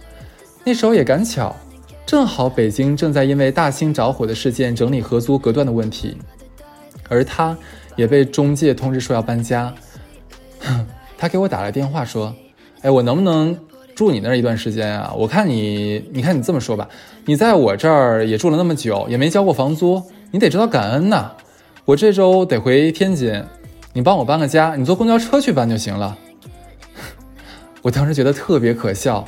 [0.65, 1.55] 那时候也赶巧，
[2.05, 6.17] 正好北京正在因为大兴着火的事件整理合租隔断的问题，
[7.09, 7.57] 而他
[7.95, 9.73] 也被中介通知说要搬家。
[11.17, 12.35] 他给我打了电话说
[12.83, 13.57] ：“哎，我能不能
[13.97, 15.13] 住你那儿一段时间啊？
[15.17, 16.89] 我看你，你看你这么说吧，
[17.25, 21.33] 你在我这儿也住了那么久，也没交过房租，你得知道感恩呐。
[21.87, 23.43] 我这周得回天津。”
[23.95, 26.19] 你帮我搬个家，你坐公交车去搬就行了。
[27.81, 29.25] 我当时觉得特别可笑，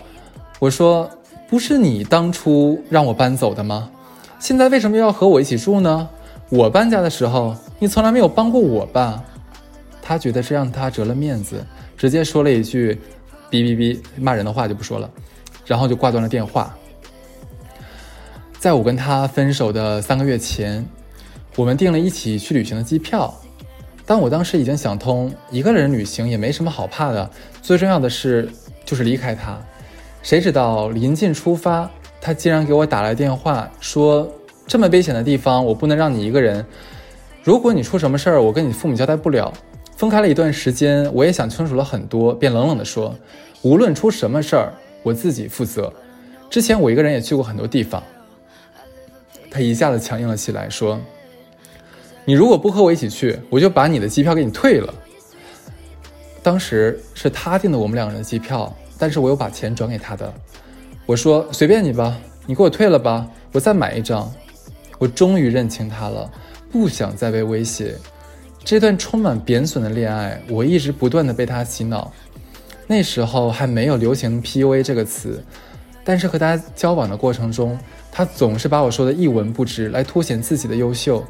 [0.58, 1.08] 我说
[1.48, 3.88] ：“不是你当初让我搬走的吗？
[4.38, 6.06] 现在为什么要和我一起住呢？
[6.50, 9.24] 我搬家的时候，你从来没有帮过我吧？”
[10.02, 11.64] 他觉得这让他折了面子，
[11.96, 13.00] 直接说了一句
[13.50, 15.10] “哔哔哔”骂人的话就不说了，
[15.66, 16.76] 然后就挂断了电话。
[18.58, 20.84] 在我跟他分手的三个月前，
[21.56, 23.32] 我们订了一起去旅行的机票。
[24.04, 27.30] 但我当时已经想通，一个人旅行也没什么好怕的，
[27.60, 28.48] 最重要的是
[28.84, 29.58] 就是离开他。
[30.22, 31.88] 谁知道临近出发，
[32.20, 34.26] 他竟然给我打来电话，说
[34.66, 36.64] 这么危险的地方，我不能让你一个人。
[37.44, 39.52] 如果你出什么事儿，我跟你父母交代不了。
[39.98, 43.12] 分开了一段时间，我也想清楚了很多，便冷冷地说，
[43.62, 45.92] 无论出什么事儿，我自己负责。
[46.48, 48.00] 之前我一个人也去过很多地方。
[49.50, 51.00] 他一下子强硬了起来，说。
[52.24, 54.94] 你如果不和我一起去，我就把你的机票给你退了。
[56.44, 60.32] 当时是他订的我们两个人的机票，但是我又把钱转给他的。
[61.06, 64.32] 我说随便你吧，你给我退了吧，我再买一张。
[64.96, 66.30] 我终于认清他了，
[66.70, 67.96] 不想再被威胁。
[68.68, 72.12] 这段充满贬损的恋爱，我一直不断的被他洗脑。
[72.86, 75.42] 那时候还没有流行 PUA 这个词，
[76.04, 77.78] 但是和他交往的过程中，
[78.12, 81.24] 他总是把我说的一文不值，来凸显自己的优秀。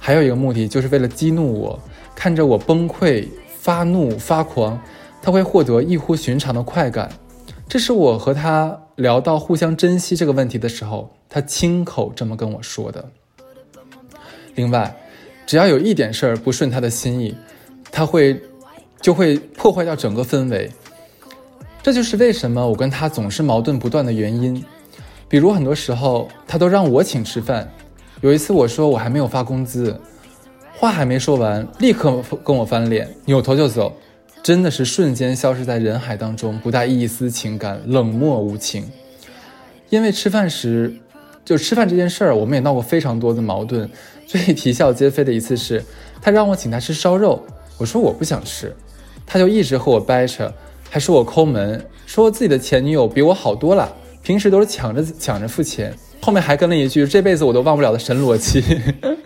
[0.00, 1.80] 还有一个目的，就是为了激怒我，
[2.12, 3.28] 看着我崩溃、
[3.60, 4.76] 发怒、发狂，
[5.22, 7.08] 他会获得异乎寻常的快感。
[7.68, 13.08] 这是我和他聊到互相珍惜这个问题的时候，他亲口这么跟我说的。
[14.56, 14.92] 另外，
[15.46, 17.34] 只要有一点事儿不顺他的心意，
[17.90, 18.40] 他会
[19.00, 20.70] 就会破坏掉整个氛围。
[21.82, 24.64] 这就是为什么我跟他总是矛盾不断的原因。
[25.28, 27.70] 比如很多时候，他都让我请吃饭。
[28.20, 30.00] 有一次我说我还没有发工资，
[30.72, 33.92] 话还没说完，立刻跟我翻脸，扭头就走，
[34.42, 38.88] 真的是瞬间消失在人海当中，不带一丝情感，冷漠无情。
[39.90, 40.94] 因为吃饭时，
[41.44, 43.88] 就吃饭这件事儿，我们也闹过非常多的矛盾。
[44.26, 45.84] 最啼笑皆非的一次是，
[46.20, 47.42] 他让我请他吃烧肉，
[47.78, 48.74] 我说我不想吃，
[49.26, 50.52] 他就一直和我掰扯，
[50.90, 55.94] 还说我抠门，说我自己的前女友比我好多了，平时都是抢着抢着付钱。
[56.20, 58.62] 后面还跟了一句：“这辈子我都忘不了的神逻辑，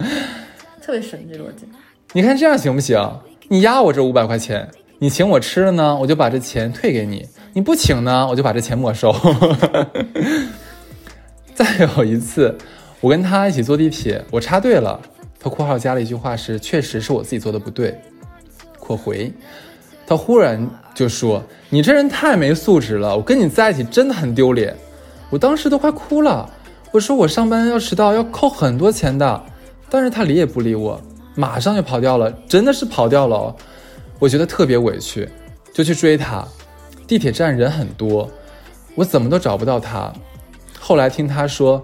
[0.82, 1.64] 特别神这逻辑。
[2.12, 3.20] 你看这样行不行？
[3.46, 9.14] 你压我这五百块钱，你请我吃了呢，我就把这钱退给你；你不请呢，我就把这钱没收。
[11.54, 12.58] 再有一次，
[13.00, 15.00] 我跟他一起坐地铁，我插队了，
[15.38, 18.00] 他括号加了一句话是：确实是我自己做的不对。
[18.78, 19.32] 括回，
[20.06, 24.74] 他忽然就说：你这人太没素质了，我跟你在一起真的很丢脸。
[25.30, 26.50] 我当时都快哭了。
[26.90, 29.42] 我说我上班要迟到要扣很多钱的，
[29.90, 31.00] 但是他理也不理我，
[31.34, 33.54] 马上就跑掉了，真的是跑掉了，
[34.18, 35.28] 我觉得特别委屈，
[35.72, 36.42] 就去追他。
[37.06, 38.28] 地铁站人很多，
[38.94, 40.12] 我怎么都找不到他。
[40.80, 41.82] 后来听他说，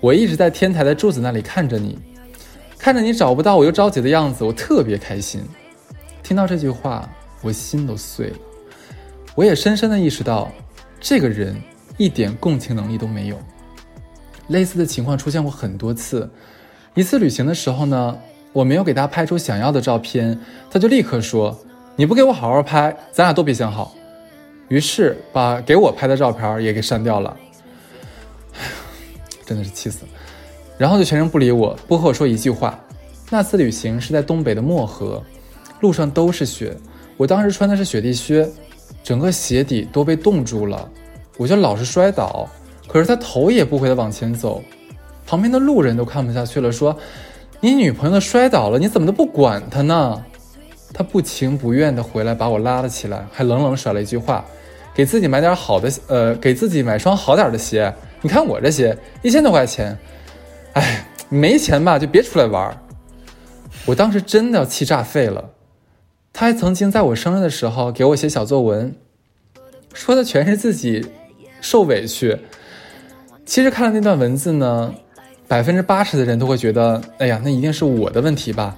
[0.00, 1.98] 我一直在天台的柱子那里看着你，
[2.78, 5.42] 看着你找不到我又着急的样子，我特别开心。
[6.22, 7.08] 听到这句话，
[7.40, 8.36] 我心都碎了。
[9.34, 10.50] 我也深深的意识到，
[11.00, 11.56] 这个人
[11.96, 13.38] 一点共情能力都没有。
[14.48, 16.28] 类似的情况出现过很多次。
[16.94, 18.16] 一次旅行的时候呢，
[18.52, 20.38] 我没有给他拍出想要的照片，
[20.70, 21.58] 他就立刻说
[21.96, 23.94] ：“你不给我好好拍，咱俩都别想好。”
[24.68, 27.36] 于是把给我拍的照片也给删掉了。
[29.46, 30.08] 真的是气死了。
[30.76, 32.78] 然后就全程不理我，不和我说一句话。
[33.30, 35.22] 那次旅行是在东北的漠河，
[35.80, 36.76] 路上都是雪，
[37.16, 38.46] 我当时穿的是雪地靴，
[39.02, 40.86] 整个鞋底都被冻住了，
[41.38, 42.48] 我就老是摔倒。
[42.86, 44.62] 可是他头也不回的往前走，
[45.26, 46.96] 旁边的路人都看不下去了，说
[47.60, 50.22] ：“你女朋友都摔倒了，你怎么都不管她呢？”
[50.94, 54.44] 他不情不愿的回来把我拉了起来，还冷冷甩了一句话
[54.94, 57.92] ：“给自己买点好的，呃，给自己买双好点的鞋。
[58.22, 59.96] 你看我这鞋一千多块钱，
[60.72, 62.76] 哎，没钱吧就别出来玩。
[63.84, 65.50] 我当时真的要气炸肺了。
[66.32, 68.94] 他还曾经在我生日的时候给我写小作文，
[69.94, 71.06] 说的全是自己
[71.60, 72.38] 受委屈。
[73.46, 74.92] 其实看了那段文字呢，
[75.48, 78.76] 百分之八十的人都会觉得，哎呀，那一定是我的问题吧。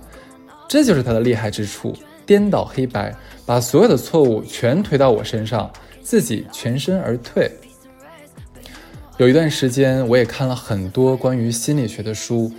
[0.68, 1.96] 这就是他的厉害之处，
[2.26, 3.14] 颠倒黑白，
[3.46, 5.68] 把所有的错误全推到我身上，
[6.02, 7.50] 自己全身而退。
[9.18, 12.52] 有一段时间，我也看了很多关于心理学的书，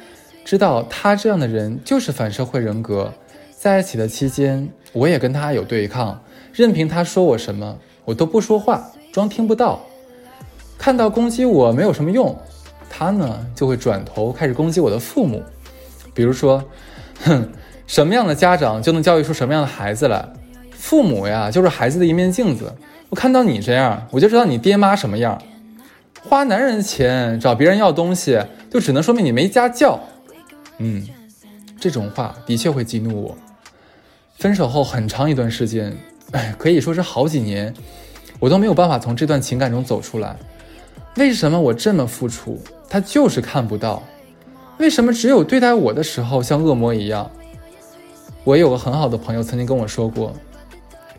[0.44, 3.14] 知道他这样的人就是反社会人格。
[3.58, 9.80] 在一起的期间，我也跟他有对抗，任凭他说我什么，我都不说话，装听不到。
[10.78, 12.38] 看到攻击我没有什么用，
[12.90, 15.42] 他呢就会转头开始攻击我的父母，
[16.14, 16.62] 比如说，
[17.24, 17.50] 哼。
[17.88, 20.24] 什么样的家长就能教育出什么样的孩子来？
[20.72, 22.72] 父母呀，就是孩子的一面镜子。
[23.10, 25.42] 我看到你这样，我就知道你爹妈什么样。
[26.28, 30.00] 花男人的钱找别人要东西，就只能说明你没家教。
[30.78, 31.08] 嗯，
[31.80, 33.38] 这种话的确会激怒我。
[34.38, 35.96] 分手后很长一段时间，
[36.32, 37.74] 哎，可以说是好几年，
[38.40, 40.36] 我都没有办法从这段情感中走出来。
[41.16, 44.02] 为什么我这么付出，他就是看不到？
[44.78, 47.30] 为什么只有对待我的时候像恶魔一样？
[48.46, 50.34] 我有个很好的朋友曾经跟我说过，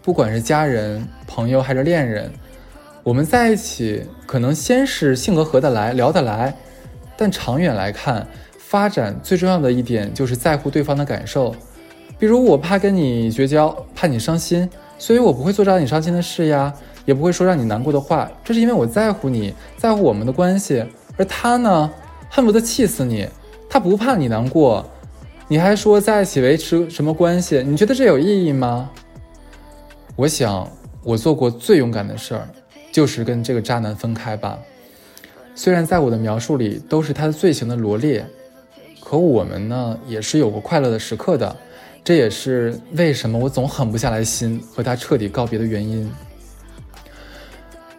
[0.01, 2.33] 不管是家人、朋友还是恋人，
[3.03, 6.55] 我们在一起可能先是性格合得来、聊得来，
[7.17, 8.27] 但长远来看，
[8.59, 11.55] 发展最重要的一点就是在乎对方的感受。
[12.19, 16.73] 比如我怕跟你绝交，怕你伤心，所以我不会做让你伤心的事呀，
[17.07, 20.85] 也不会说让你难过的话，这是因为我在乎你，在乎我们的关系。
[21.17, 21.91] 而他呢，
[22.29, 23.27] 恨不得气死你，
[23.69, 24.87] 他不怕你难过。
[25.49, 27.63] 你还说在一起维持什么关系？
[27.67, 28.91] 你觉得这有意义吗？
[30.17, 30.71] 我想，
[31.03, 32.47] 我做过最勇敢的事儿，
[32.93, 34.59] 就是跟这个渣男分开吧。
[35.55, 38.27] 虽然在我的描述里都是他的罪行的罗列，
[39.01, 41.57] 可我们呢也是有过快乐的时刻的。
[42.03, 46.11] 这也是为什么我总狠不下来心和他彻底告别的原因。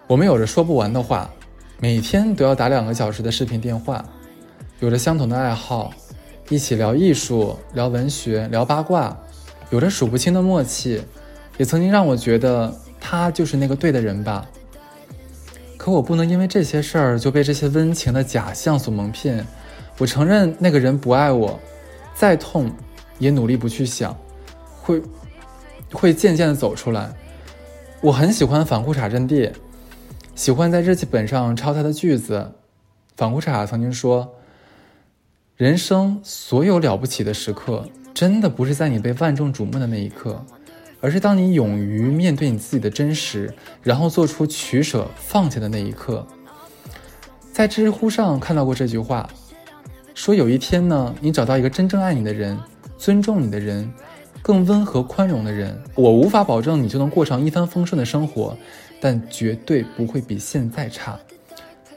[0.07, 1.29] 我们有着说不完的话，
[1.79, 4.03] 每天都要打两个小时的视频电话，
[4.79, 5.93] 有着相同的爱好。
[6.49, 9.15] 一起聊艺术，聊文学，聊八卦，
[9.69, 11.01] 有着数不清的默契，
[11.57, 14.45] 也曾经让我觉得他就是那个对的人吧。
[15.81, 19.43] 可我不能因为这些事儿就被这些温情的假象所蒙骗。
[19.97, 21.59] 我承认那个人不爱我，
[22.13, 22.71] 再痛
[23.17, 24.15] 也努力不去想，
[24.79, 25.01] 会
[25.91, 27.11] 会渐渐的走出来。
[27.99, 29.51] 我很喜欢反裤衩阵地，
[30.35, 32.51] 喜欢在日记本上抄他的句子。
[33.17, 34.35] 反裤衩曾经说。
[35.57, 40.45] 人生所有了不起的时刻，真的不是在你被万众瞩目的那一刻，
[41.01, 46.25] 而是当你勇于面对你自己的真实，然后做出取舍、放下的那一刻。
[47.51, 49.29] 在知乎上看到过这句话，
[50.13, 52.57] 说有一天呢，你找到一个真正爱你的人、
[52.97, 53.91] 尊重你的人、
[54.41, 58.57] 更温和宽容的人，我无法保证你就能过上一帆风顺的生活，
[59.01, 61.19] 但绝对不会比现在差，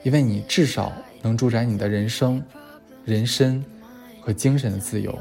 [0.02, 2.42] 因为你至少能主宰你的人生。
[3.04, 3.62] 人身
[4.22, 5.14] 和精神的自由。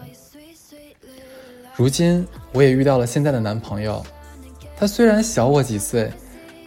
[1.76, 4.06] 如今我也遇到了现在的男朋友，
[4.78, 6.12] 他虽然小我几岁，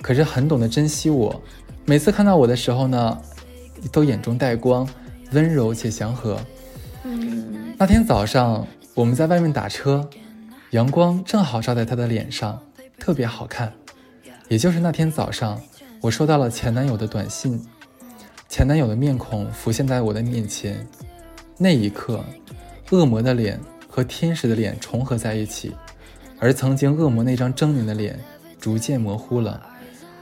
[0.03, 1.41] 可是很懂得珍惜我。
[1.85, 3.17] 每次看到我的时候呢，
[3.93, 4.89] 都眼中带光，
[5.31, 6.37] 温柔且祥和。
[7.79, 10.09] 那天早上我们在外面打车，
[10.71, 12.61] 阳光正好照在他的脸上，
[12.99, 13.73] 特别好看。
[14.49, 15.61] 也就是那天早上，
[16.01, 17.65] 我收到了前男友的短信。
[18.49, 20.85] 前男友的面孔浮现在我的面前，
[21.59, 22.25] 那一刻，
[22.91, 23.61] 恶魔的脸
[23.97, 25.75] 和天使的脸重合在一起，
[26.39, 28.21] 而曾经恶魔那张狰狞的脸
[28.61, 29.59] 逐渐模糊了。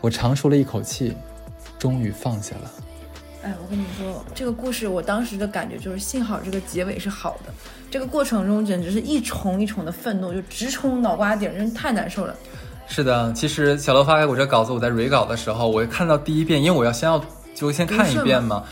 [0.00, 1.12] 我长舒了一口气，
[1.76, 2.70] 终于放下了。
[3.42, 7.52] 哎，我跟你说，这个故事我当时的感觉就是，幸好这个结尾是好的。
[7.90, 12.36] 这个过程中简直是一重一重的愤怒，就直冲脑瓜顶，真是太难受了。
[12.86, 17.20] 是的，其实小乐发给我这稿子，我在 re 稿的时候，我看到第一遍，因为我要先要。
[17.56, 18.64] 就先看一遍嘛。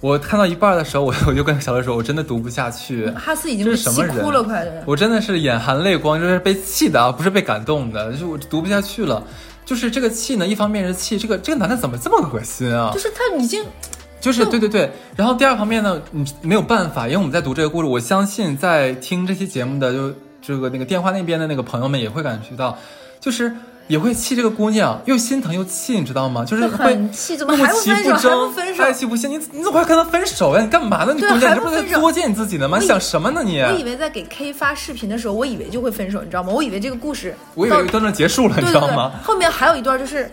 [0.00, 3.06] 我看到一半的时候，我 我就跟小乐说，我真的读不下去。
[3.10, 4.64] 哈斯已经气哭了，快！
[4.86, 9.22] 我真的是眼含泪光，就是被气的啊，不是被感动的，就是我读不下去了。
[9.64, 12.90] 就是这个气呢，一方面是气这个这个男的怎么这么恶心啊？
[12.94, 13.64] 就是他已经，
[14.20, 14.90] 就是对对对。
[15.16, 22.78] 然后第二方面呢，你没有办法，因为我们在读这个故事，我相信在听这期节目的就这个那个电话那边的那个朋友们也会感觉到，
[23.20, 23.52] 就是。
[23.88, 26.44] 也会气这个姑娘，又心疼又气，你知道吗？
[26.44, 28.28] 就是会气，怎么还不分手？
[28.28, 28.82] 还不分手？
[28.82, 30.62] 爱气不心，你你怎么会跟他分手呀？
[30.62, 31.14] 你干嘛呢？
[31.14, 32.78] 你姑娘，你不是在作践你自己呢吗？
[32.78, 33.60] 你想什么呢你？
[33.62, 36.52] 我以为在给 K 发视频的时候，我以为就会分手，你知道吗？
[36.52, 39.12] 我以为这个故事，我以为到那结束了，你知道吗？
[39.24, 40.30] 后面还有一段就是，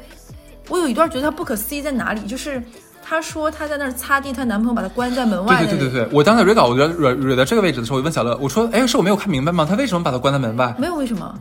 [0.67, 2.61] 我有一段觉得他不可思议在哪里，就是
[3.01, 9.65] 她说她在那儿擦地，她男朋友把她关在门外对对对对对，我当时蕊稿我惹惹惹到这个位置的时候，我就问小乐，我说，哎，是我没有看明白吗？
[9.69, 10.75] 他为什么把他关在门外？
[10.77, 11.33] 没有为什么，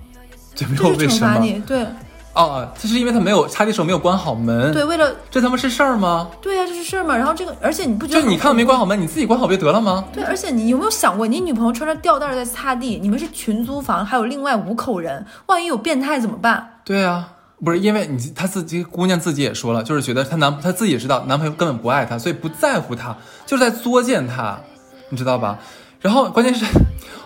[0.55, 1.33] 就没有就是为什么？
[1.33, 1.87] 惩罚你，对
[2.35, 4.73] 哦，这是因为他没有擦地时候没有关好门。
[4.73, 6.29] 对，，为了这他妈是事儿吗？
[6.43, 7.17] 对呀、这是事儿嘛。
[7.17, 8.85] 然后这个，而且你不觉得就你看到没关好？
[8.85, 10.05] 门，你自己关好不就得了吗？
[10.13, 16.81] 对，而且你有没有想过，你女朋友穿着吊带在擦地，你们是群租房，还有另外五口人，万一有变态怎么办？
[16.85, 17.29] 对啊，
[17.65, 23.17] 不是因为你她自己姑娘自己也说了，就是觉得她男她自己也知道男朋友根本不爱她，所以不在乎她，
[23.47, 24.59] 就是在作践她，
[25.11, 25.61] 你知道吧？
[26.01, 26.67] 然后关键是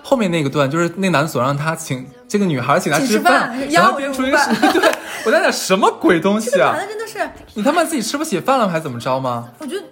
[0.02, 4.92] 后面那个段，就是那男总让她请这个女孩请她吃饭然压我后编出一个这午是， 对
[5.24, 6.86] 我在想什么鬼东西啊男？
[6.86, 9.48] 的真的是，你他妈自己吃不起饭了还怎么着吗？
[9.58, 9.84] 我觉得，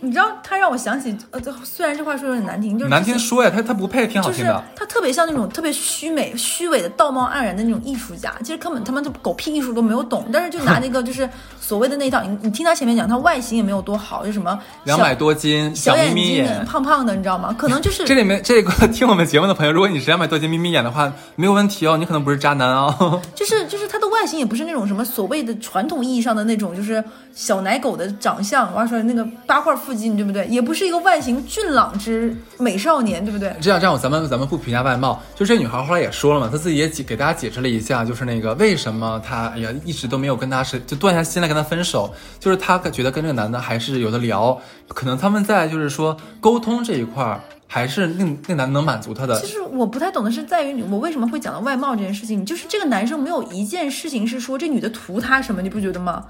[0.00, 4.64] 你知道，他让我想起，呃，这虽然这话说有点难听，就是难听说呀，他他不配，挺好就是听的。
[4.74, 11.28] 他特别像那种特别虚美、虚伪的、道貌岸然的那种艺术家，其实根本他妈就狗屁艺术都没有懂，但是就拿那个就是
[11.70, 16.64] 所谓的那一套，你你听他前面讲，他外形也没有多好，就什么小两百多斤，小眯眼睛、眼。
[16.64, 17.54] 胖胖的，你知道吗？
[17.56, 23.22] 可能就是这里面这个听我们节目的朋友，如果你是两百多斤眯眯眼的话，没有问题哦，你可能不是渣男哦。
[23.36, 30.44] 就是就是他的外形也不是那种什么所谓的传统意义上的那种就是小奶狗的长相，完说那个八块腹肌，对不对？
[30.48, 33.54] 也不是一个外形俊朗之美少年，对不对？
[33.60, 49.46] 这样这样，咱们咱们不评价外貌，就这女孩后来也说了嘛，她自己也解给大家解释了一下，就是那个为什么她哎呀一直都没有跟他是就断下心来跟他分手，就是她觉得跟这个男的还是有的聊，可能他们在就是说沟通这一块儿还是那那男的能满足他的其。
[49.46, 56.24] 实我不太懂的是在于我为什么会讲到外貌这件事情，就是这个男生没有一件事情是说这女的图他什么，你不觉得吗？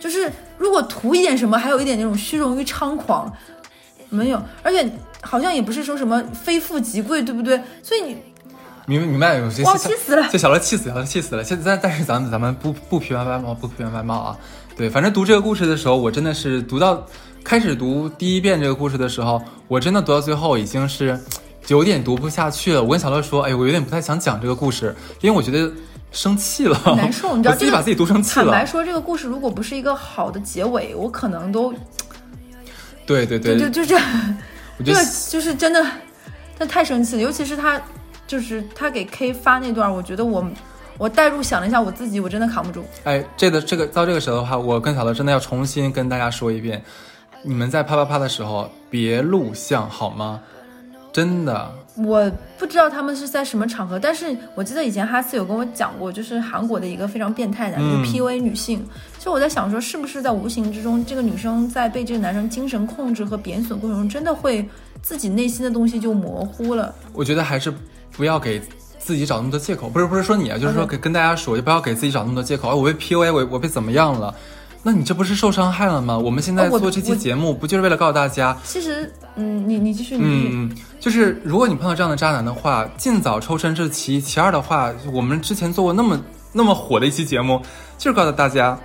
[0.00, 3.30] 就是如果图一点什么，还有一点那种虚荣与猖狂，
[4.08, 7.60] 没有，而且好像也不是说什么非富即贵，对不对？
[7.82, 8.16] 所以你
[8.86, 11.44] 明明白有些哇气死了这小乐气死了，气死了。
[11.44, 14.36] 现在但是咱们咱们不不批判外貌，不批判外貌啊。
[14.80, 17.06] 对，反正读这个故事的时候，我真的是读到
[17.44, 21.20] 开始读第一遍这个故事的时候，我真的读到最后已经是
[21.68, 22.82] 有点读不下去了。
[22.82, 25.70] 我跟小乐说，哎，我有点不太想讲这个故事，因为我觉得
[26.12, 28.46] 生气了，很难受，你知道 自己把自己读生气了。
[28.46, 31.74] 坦白说，这个故事如果不是一个好的结尾，我可能都
[33.04, 34.02] 对对对，就就就这，这个
[34.78, 35.86] 我觉得就是真的，
[36.58, 37.22] 他太生气了。
[37.22, 37.78] 尤其是他，
[38.26, 40.42] 就是他给 K 发那段，我觉得我
[41.00, 42.84] 我代入想了一下我自己，我真的扛不住。
[43.04, 46.82] 哎，这个这个到这个时候的话，我跟小乐真的要重新跟大家说一遍，
[47.42, 50.42] 你们在啪啪啪的时候别录像好吗？
[51.10, 58.86] 真的，我不知道他们是在什么场合，但是我记得以前哈斯有跟我讲过，就是韩国的一个非常变态的男，嗯就 PUA 女性。
[59.16, 64.68] 其实我在想说，是不是在无形之中，这个女生在被这个男生精神控制和贬损过程中，真的会
[65.00, 66.94] 自己内心的东西就模糊了？
[67.14, 67.72] 我觉得还是
[68.12, 68.60] 不要给
[69.00, 72.68] 自己找那么多借口，不是不是说你啊，就是说给跟大家说，就不要给自己找那么多借口。
[72.68, 74.32] 哎，我被 PUA，我我被怎么样了？
[74.82, 76.16] 那你这不是受伤害了吗？
[76.16, 80.50] 我们现在做这期节目，不就是为了告诉大家，其实，嗯，你你继续，你继续。
[80.52, 80.70] 嗯，
[81.00, 86.18] 就是如果你碰到这样的渣男的话，尽早抽身这是其一，其二的话，我们之前做过那么
[86.52, 87.60] 那么火的一期节目，
[87.98, 88.78] 就是告诉大家。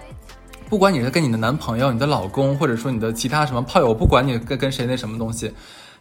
[0.68, 5.54] 不管你是跟你的男朋友、你的老公，或者说你的其他什么炮友，我不管你跟跟谁那什么东西，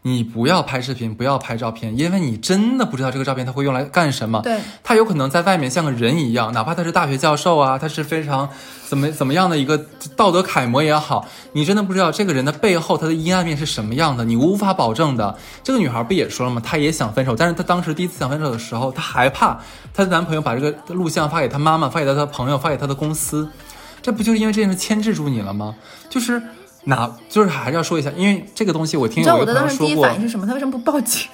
[0.06, 4.38] 你不要拍视频，不要拍照片，因为你真的不知道这个照片它会用来干什么。
[4.42, 8.46] 对，他有可能在外面像个人一样，哪怕他是大学教授啊，他是非常
[8.86, 15.38] 怎么怎么样的一个道德楷模也好，你真的不知道这个人的背后他的阴暗面是什么样的，你无法保证的。
[15.62, 16.60] 这个女孩不也说了吗？
[16.62, 19.58] 她也想分手，但是她当时第一次想分手的时候，她害怕
[19.94, 23.48] 她的男朋友把这个录像发给她妈妈，发给她的朋友，发给她的公司，
[24.02, 25.74] 这不就是因为这件事牵制住你了吗？
[26.10, 26.42] 就是。
[26.84, 30.46] 哪就是还是要说一下，因为这个东西我听你知道有的当时第一朋友说过，反应是什么？
[30.46, 31.28] 他为什么不报警？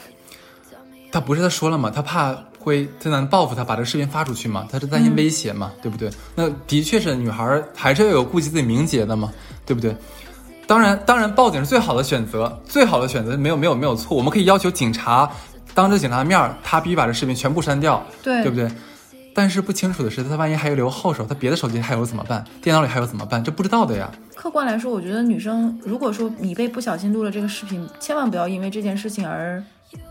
[1.13, 1.91] 他不是他说了吗？
[1.93, 4.67] 他怕会他能报复他，把这个视频发出去嘛？
[4.71, 5.73] 他是担心威胁嘛？
[5.83, 6.09] 对不对？
[6.35, 9.33] 那的确是女孩还是要有顾及自己名节的嘛？
[9.67, 9.95] 对不对？
[10.67, 14.17] 当然，当然报警是最好的选择，最好的选择没有没有没有错。
[14.17, 15.29] 我们可以要求警察
[15.75, 18.71] 当着警察的面儿，他必须把这视频全部删掉，对对不对？
[19.41, 22.45] 但是不清楚的是，他万一还有留后手，他别的手机还有怎么办？
[22.61, 23.43] 电脑里还有怎么办？
[23.43, 24.11] 这不知道的呀。
[24.35, 29.65] 客观来说，我觉得女生如果说你被不小心录了这个视频，千万不要因为这件事情而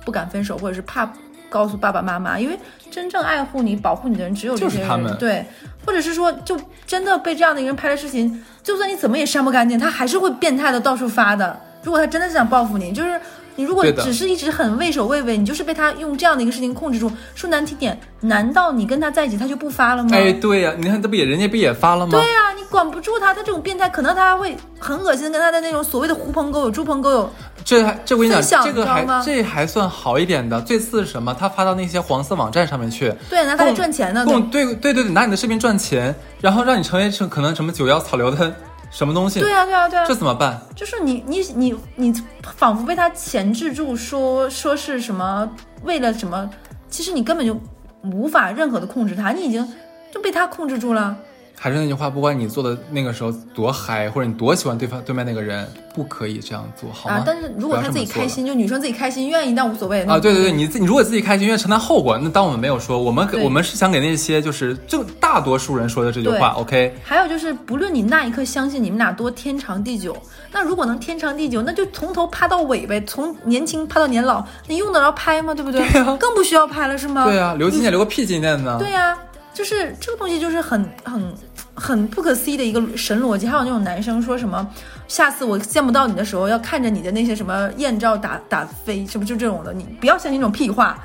[0.04, 1.14] 不敢分手，或者是怕
[1.48, 2.58] 告诉爸爸妈妈，因为
[2.90, 4.82] 真正爱护你、保护你的人只有这些人。
[4.82, 5.46] 就是他们对，
[5.86, 11.56] 或者是说，就真的被这样的一个人拍了视频，就算你怎么也删不干净，他还是会变态的到处发的。
[11.84, 13.22] 如果他真的是想报复你，就是。
[13.56, 17.12] 你如果只是一直很畏首畏尾，你就是被他用这样的一个事情控制住。
[17.36, 20.10] 说难听点，难道你跟他在一起他就不发了吗？
[20.14, 22.12] 哎，对呀、你看这不也人家不也发了吗？
[22.12, 27.30] 对呀、你管不住他，他这种变态，可能他还会很恶心的跟他的那种所谓的狐朋狗友、猪朋狗友
[27.66, 30.60] 这还这我跟你讲，这个还这还算好一点的。
[30.62, 31.36] 最次是什么？
[31.38, 34.26] 他发到那些黄色网站上面去，对，拿他来赚钱呢。
[34.26, 38.56] 对对对对，拿你的视频赚钱，然后让你成为成可能什么九幺草榴的
[38.90, 40.60] 什么东西，对啊，对啊，对啊，这怎么办？
[40.76, 42.14] 就是你你你你
[42.58, 45.50] 仿佛被他钳制住说，说是什么
[45.84, 46.50] 为了什么，
[46.90, 47.56] 其实你根本就
[48.04, 49.68] 无法任何的控制他，你已经
[50.12, 51.16] 就被他控制住了。
[51.62, 57.16] 还是那句话，不管你做的那个时候多嗨，或者你多喜欢对方对面那个人，不可以这样做，好吗？
[57.16, 57.24] 啊！
[57.26, 60.18] 但是如果他自己开心，就女生自己开心，愿意那无所谓啊。
[60.18, 66.96] 对对对，你自你如果自己开心，愿意承担后果，那当我们没有说，我们对我们是想给那些就是就大多数人说的这句话，OK？
[67.04, 70.16] 还有就是，不论你那一刻相信你们俩多天长地久，
[70.54, 75.54] 那如果能天长地久，那就从头拍到尾呗，从年轻拍到年老，你用得着拍吗？
[75.54, 75.82] 对不对？
[75.92, 77.26] 对啊更不需要拍了，是吗？
[77.26, 78.78] 对啊，留纪念留个屁纪念呢？
[78.80, 79.18] 对呀、
[79.54, 81.34] 就是这个东西就是很很
[81.80, 83.48] 很不可思议的一个神逻辑。
[83.48, 84.68] 还有那种男生说什么，
[85.08, 91.00] 下次我见不到你的时候，要看着你的那些什么艳照打打飞，什么就这种的，你不要相信那种屁话，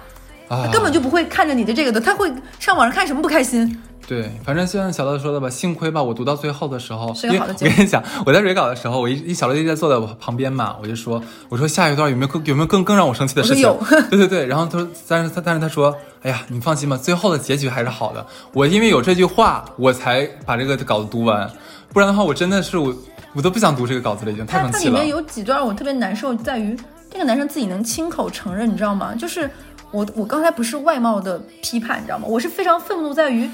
[0.49, 3.81] 他，根本就不会看着你的这个的，他会上网上看什么不开心。
[4.07, 13.63] 对，反正就像小乐说的吧，幸亏吧，我读到最后的时候，是个好的结果我跟你讲，我在蕊稿的时候，我一一小乐一直在坐在我旁边嘛，我就说，我说下一段有没有更有没有更更让我生气的事情？
[14.11, 18.25] 对对对，然后他说，但是他但是他说，哎呀，你放心吧，最后的结局还是好的。
[18.53, 21.51] 我因为有这句话，我才把这个稿子读完，
[21.93, 22.95] 不然的话，我真的是我
[23.33, 25.09] 我都不想读这个稿子了，已经太生气了他他里面。
[25.09, 26.77] 有几段我特别难受，在于
[27.11, 29.15] 这个男生自己能亲口承认，你知道吗？
[29.15, 29.49] 就是
[29.91, 32.27] 我我刚才不是外貌的批判，你知道吗？
[32.29, 33.49] 我是非常愤怒在于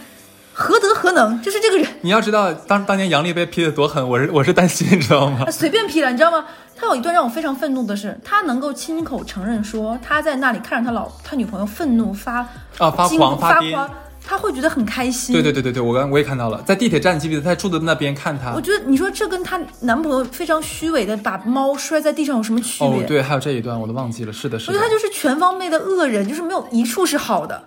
[0.61, 1.87] 何德何能，就是这个人。
[2.03, 5.51] 你要知道，当当年杨笠被批的多狠，我是我是担心，你知道吗他？
[5.51, 6.45] 随便批了，你知道吗？
[6.77, 12.47] 他有一段让我非常愤怒的是，他能够亲口承认说他在那里看着他老他女朋友愤怒发
[12.77, 13.89] 啊发惊狂发癫
[14.23, 15.33] 他会觉得很开心。
[15.33, 18.53] 对对对对对，我刚我也看到了，在地铁站，你记不记得他住的那边看他？
[18.55, 23.03] 我觉得你说这跟她男朋友非常虚伪的把猫摔在地上有什么区别？
[23.03, 24.33] 哦，对，还有这一段我都忘记了。
[24.33, 24.87] 是的，是的我觉得。
[24.87, 27.65] 他就是全方位的恶人，就是没有一处是好的。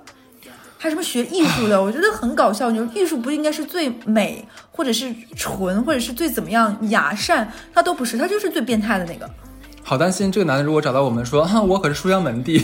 [0.83, 2.69] 还什么学艺术的， 我觉得很搞笑。
[2.69, 9.29] 你说艺术不应该是最美，或者是纯，或者是最怎么样雅善，他都不是，他就是最变态的那个。
[9.81, 12.61] 好担心这个男的如果找到我们说，啊，我可是书香门第，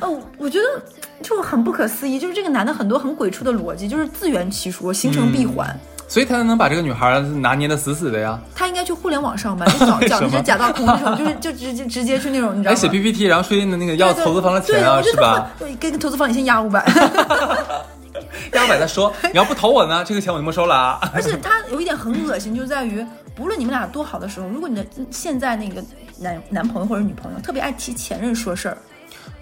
[0.00, 0.82] 哦，我觉得
[1.22, 5.78] 就很不可思议，就是这个男的很多很鬼畜的逻辑，就是自圆其说，形成闭环。
[6.10, 8.36] 所以他才能把这个女孩拿捏的死死的呀。
[8.52, 12.80] 他应该去互联网上班，就 讲讲那些假大空那种，就是 就直接直接去那种，你知道哎，吗？
[12.80, 15.50] 写 PPT，然后说那个要投资方的钱对啊，是吧？
[15.58, 15.68] 很？
[15.78, 16.84] 跟跟投资方你先压五百。
[18.52, 21.10] 要不然再说，你要不投我呢，这个钱我就没收了啊。
[21.14, 25.80] 而且他有一点很恶心，就在于不论你们俩多好的时候，如果你的现在那个
[26.18, 28.76] 男男朋友或者女朋友特别爱提前任说事儿，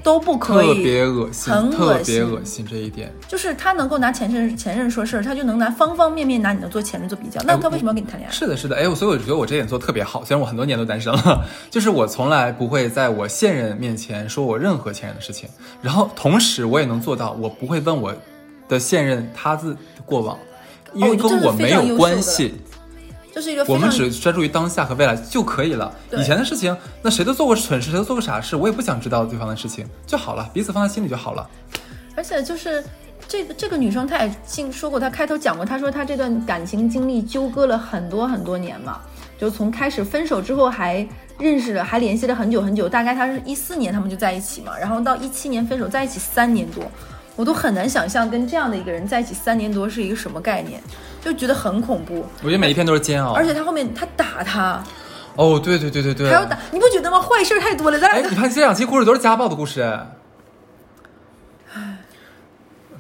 [0.03, 0.67] 都不可以。
[0.67, 3.13] 特别恶心，很特别恶心这一点。
[3.27, 7.41] 就是他能够拿前任前任说事儿，他就能拿方方面面拿你的做前任做比较。
[7.45, 8.33] 那他为什么要跟你谈恋爱？
[8.33, 15.49] 是的，是的，哎，我所以我觉得我这点做特别好，虽然我很多年都单身了， 就是我从来不会在我现任面前说我任何前任的事情，
[15.83, 18.15] 然后同时我也能做到，我不会问我
[18.69, 20.39] 的现任他自过往，
[20.95, 22.55] 因为跟我没有关系。
[23.39, 25.95] 这是一个我们只专注于当下和未来就可以了。
[26.11, 31.49] 以前的事情，那谁都做过蠢事，谁都做过傻事，我也不想知道对方的事情就好了，彼此放在心里就好了。
[32.17, 32.83] 而且就是
[33.29, 38.99] 这个这个女生，她也经说过，她开头讲过，她说她这段感情经历纠葛了很多很多年嘛，
[39.39, 41.09] 就从开始分手之后还
[41.39, 46.83] 认识了，还联系了很久很久，大概她是一四年他们就在一起嘛，然后到一七年分手，在一起三年多。
[47.37, 50.83] 我都很难想象跟这样的一个人在一起三年多是一个什么概念，
[51.31, 52.25] 就觉得很恐怖。
[52.43, 53.33] 我觉得每一篇都是煎熬。
[53.33, 54.83] 而且他后面他打他，
[55.37, 57.21] 哦，对对对对对，还要打，你不觉得吗？
[57.21, 59.99] 坏事太多了，咱哎，俩你看这两期故事都是家暴的故事。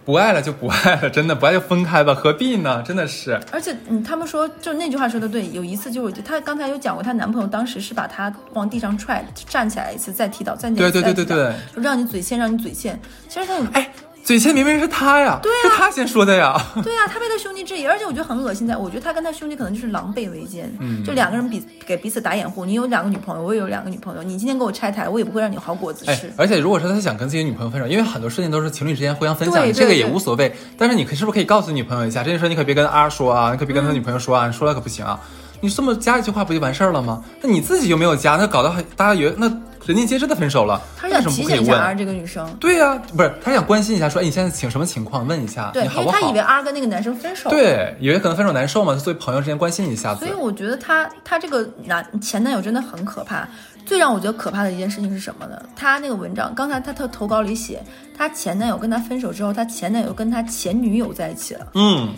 [0.04, 2.82] 不爱了就不爱了，真的不爱就分开吧，何必呢？
[2.82, 3.38] 真的是。
[3.52, 12.98] 而且，嗯，他们说，就那句话说的对，有一次就是她刚才有讲过，她男朋友当时是把她往地上踹，站起来一次，再踢倒，再对对对对对，就让你嘴欠，让你嘴欠。
[13.28, 13.92] 其实他有，哎，
[14.28, 16.54] 嘴欠明明是他呀，对是他先说的呀。
[16.84, 22.66] 对啊，他被他兄弟质疑，而且我觉得很恶心在，我觉得他跟他兄弟可能就是狼狈为奸，嗯就两个人彼给彼此打掩护。
[22.66, 30.54] 你有两个女朋友，我也有两个女朋友，你今天给我拆台，我也不会让你有好果子哎吃。，而且如果说他想跟自己女朋友分手，因为很多事情都是情侣之间互相分享，这个也无所谓。
[30.76, 35.18] 但是你可是不是可以告诉女朋友一下，这件事你可别跟阿说啊，你可别跟他女朋友说啊，你说了可不行啊。
[35.60, 37.24] 你这么加一句话不就完事儿了吗？
[37.42, 39.48] 那你自己又没有加，那搞得还大家以为那
[39.86, 41.98] 人尽皆知的分手了，他是想为什么不可以提醒一下 R 问？
[41.98, 50.32] 这个女生，对呀、不是他想关心一下，说哎你现在请什么情况，问一下对，你好不好因为他以为？R 跟那个男生分手，对，以为可能分手难受嘛，就作为朋友之间关心一下子所以。
[50.38, 53.48] 我觉得他他这个男前男友真的很可怕。
[53.86, 55.58] 最让我觉得可怕的一件事情是什么呢？
[55.74, 57.82] 他那个文章，刚才他他投稿里写，
[58.14, 61.66] 他前男友跟他分手之后，他前男友跟他前女友在一起了。
[61.72, 62.12] 嗯，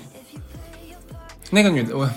[1.48, 2.10] 那个女的我。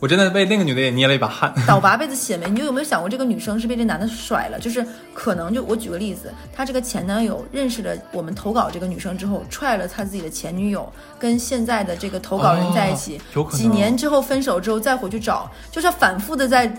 [0.00, 1.54] 我真的为那个女的也捏了一把汗。
[1.68, 4.58] 倒八辈子血霉，你就有没有想过这个女生是被这男的甩了？
[4.58, 13.20] 就是可能就我举个例子，她这个前男友认识了我们投稿这个女生之后，踹了他自己的前女友，跟现在的这个投稿人在一起，
[13.52, 16.74] 几年之后分手之后再回去找，就是反复的在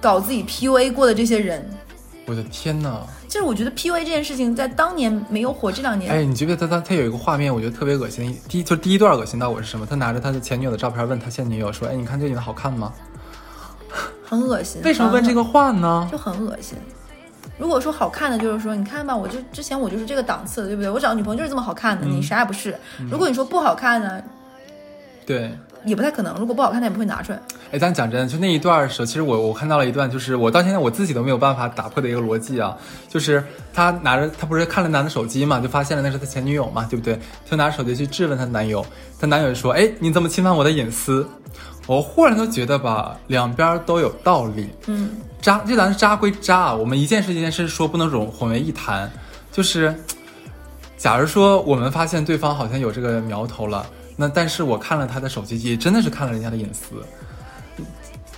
[0.00, 1.68] 搞自己 PUA 过的这些人。
[2.26, 3.00] 我的天呐！
[3.28, 8.38] 就是我觉得 PUA 这件事情在当年没有火，这两年、哎，你记不记得他他他有一个画面，我觉得特别恶心。
[8.48, 9.84] 第一就第一段恶心到我是什么？
[9.84, 12.92] 他拿着他的前女友的照片问他现女友说：“哎，你看这女的好看吗
[14.24, 16.08] 很恶心。？”为什么问这个话呢？
[16.10, 16.78] 就很恶心。
[17.56, 20.90] 如果说好看的，就是说，你看吧，我就之前我就是这个档次的，对不对？
[20.90, 22.76] 我找女朋友就是这么好看的，你啥也不是。
[23.10, 24.22] 如果你说不好看呢，
[25.24, 26.34] 对，也不太可能。
[26.38, 27.40] 如果不好看，他也不会拿出来。
[27.72, 32.76] 哎，但讲真的，就那一段的时候，其实我我看到了一段，就是我到现在我自己都没有办法打破的一个逻辑啊，
[33.08, 37.18] 就是他拿着他不是看了男的手机嘛，就发现了那是他前女友嘛，对不对？
[37.48, 38.84] 就拿着手机去质问她男友，
[39.20, 41.26] 她男友就说：“哎，你怎么侵犯我的隐私？”
[41.86, 44.70] 我忽然都觉得吧，两边都有道理。
[44.86, 45.10] 嗯，
[45.42, 49.10] 渣，这咱渣归渣啊，我们一件事一件事说，不能融混为一谈。
[49.52, 49.94] 就是，
[50.96, 53.84] 假如说我们发现对方好像有这个苗头了，
[54.16, 57.02] 那但是我看了他的手机，也真的是看了人家的隐私。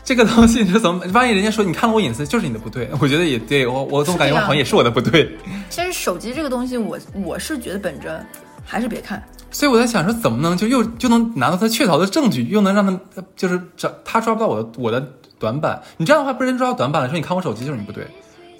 [0.04, 1.04] 这个东西是怎么？
[1.12, 5.36] 万一人家说你看了我隐私，就是你的不对， 我觉得也对我，我总感觉好像也是我的不对。
[5.68, 8.24] 其实手机这个东西我，我是觉得本着
[8.64, 9.20] 还是别看。
[9.50, 15.00] 所以我在想说，怎么能就又就能拿到他确凿的证据，又能让他就是找他抓不到我的我的
[15.40, 15.82] 短板？
[15.96, 18.06] 你这样的话，不是人抓到短板了，说你看我手机就是你不对，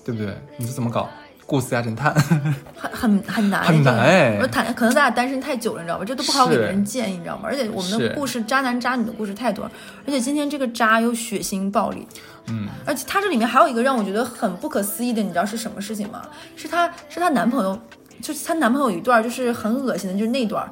[0.05, 0.37] 对不对？
[0.57, 1.09] 你是怎么搞？
[1.47, 2.13] 雇私家侦探？
[2.75, 6.05] 很很很难，很难哎我谈可能咱俩单身太久了，你知道吧？
[6.05, 7.43] 这都不好给别人建议，你知道吗？
[7.45, 9.71] 而且我们的故事，渣男渣女的故事太多了，
[10.07, 12.07] 而且今天这个渣又血腥暴力，
[12.49, 16.23] 嗯，而且他这里面还有一个让我觉得很不可思议的，你知道是什么事情吗？
[16.57, 17.79] 是她是她男朋友，
[18.21, 20.69] 就是她男朋友有一段就是很恶心的，就是那段，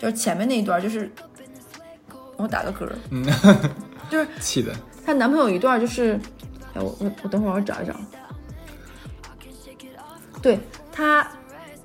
[0.00, 1.10] 就是前面那一段，就是
[2.36, 3.24] 我打个嗝，嗯，
[4.10, 4.72] 就是气的。
[5.04, 6.18] 她男朋友有一段就是，
[6.74, 7.92] 哎，我我我等会儿我找一找，
[10.42, 10.58] 对
[10.92, 11.26] 她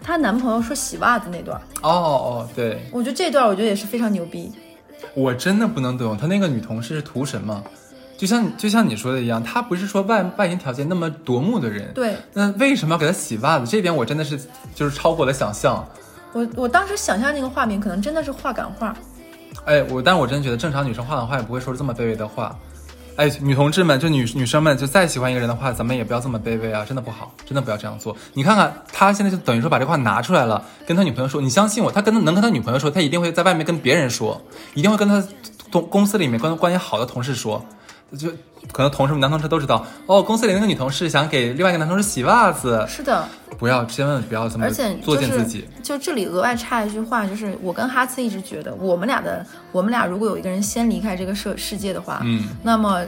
[0.04, 4.52] 她男朋友说洗袜子那段，哦哦，对，我觉得这段我觉得也是非常牛逼，
[5.14, 7.64] 我真的不能懂，他那个女同事是图什么？
[8.18, 13.68] 就像就像你说的一样，她不是说外外形条件那么夺目的人，对那为什么要给她洗袜子？
[13.68, 14.40] 这点我真的是
[14.74, 15.88] 就是超过我的想象。
[16.34, 18.96] 我我当时想象那个画面，可能真的是画感画，
[19.66, 22.58] 哎，我但是我真的觉得正常女生画的画也不会说出这么卑微的话。
[23.18, 28.16] 哎，女同志们，就女女生们，就再喜欢一个人的话，咱们也不要这么卑微啊，真的不好，真的不要这样做。
[28.36, 34.40] 你看看他现在就等于说把这话拿出来了，跟他女朋友说，你相信我，他跟能跟他女朋友说，他一定会在外面跟别人说，
[34.76, 35.28] 一定会跟他
[35.72, 37.66] 同公司里面关关系好的同事说，
[38.16, 38.30] 就
[38.72, 45.66] 可能同事们男同事都知道，哦，公司里那个女同事想给另外一个男同事洗袜子，是的，不要千万不要这么而且作践自己。
[45.82, 53.04] 就这里额外插一句话，就是我跟哈次一直觉得，我们俩的我们俩如果有一个人先离开这个世世界的话，嗯，那么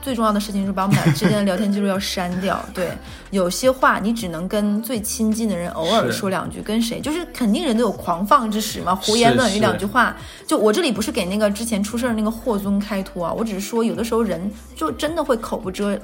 [0.00, 2.58] 最重要的事情是把我们俩之间的聊天记录要删掉。
[2.72, 2.90] 对，
[3.30, 10.16] 有些话你只能跟最亲近的人偶尔说两句，跟谁就是肯定人都有狂放之时嘛，胡言乱语两句话。
[10.46, 15.98] 就我这里不是给那个之前出事儿那个霍尊开脱啊，我只是说有的时候人就真的会口不遮。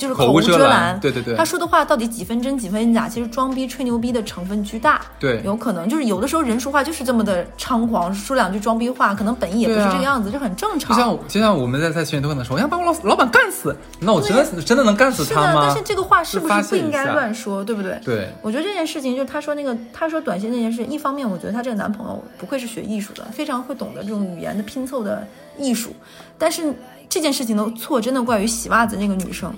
[0.00, 3.06] 就是口无遮拦拦，对对对他说的话到底几分真几分假？
[3.06, 11.02] 其实装逼吹牛逼的成分巨大，对有可能就是有的时候人说话就是这么的猖狂，说两句装逼话，可能本意也不是这个样子，这很正常就。
[11.02, 15.66] 像就像我们在在群里都可能说，我想把我老老板干死，那我真的真的能干死是的，他吗？
[15.66, 18.00] 但是这个话是不是不应该乱说，对不对？
[18.02, 25.26] 对，我觉得这件事情就是他说那个，他说短信那件事，一方面我觉得他这个男朋友不愧是学艺术的，非常会懂得这种语言的拼凑的
[25.58, 25.92] 艺术，
[26.38, 26.72] 但是
[27.08, 29.52] 这件事情的错真的怪于洗袜子那个女生。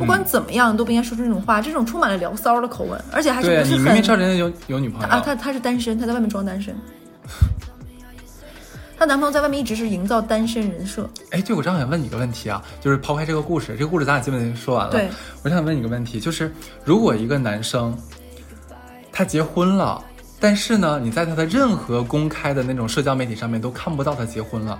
[0.00, 6.74] 不管怎么样，都不应该说出这种话，这种充满了聊骚的口吻，而且还是不是很你明明知道人家有有女朋友啊，他他是单身，他在外面装单身。
[8.98, 14.92] 她男朋友在外面一直是营造单身人设，哎，对，我正好想问你一个问题啊，就是抛开这个故事，这个故事咱俩基本说完了。
[14.92, 15.08] 对，
[15.42, 16.52] 我想问你一个问题，就是
[16.84, 17.96] 如果一个男生
[19.10, 20.04] 他结婚了，
[20.38, 24.78] 但是呢，你在他的任何公开的那种社交媒体上面都看不到他结婚了，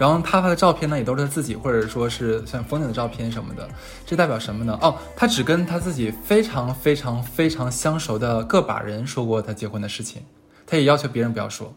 [0.00, 3.68] 然后他发的照片呢也都是他自己，或者说是像风景的照片什么的，
[4.06, 4.78] 这代表什么呢？
[4.80, 10.22] 哦，他只跟他自己非常非常非常相熟的个把人说过他结婚的事情，
[10.66, 11.70] 他也要求别人不要说，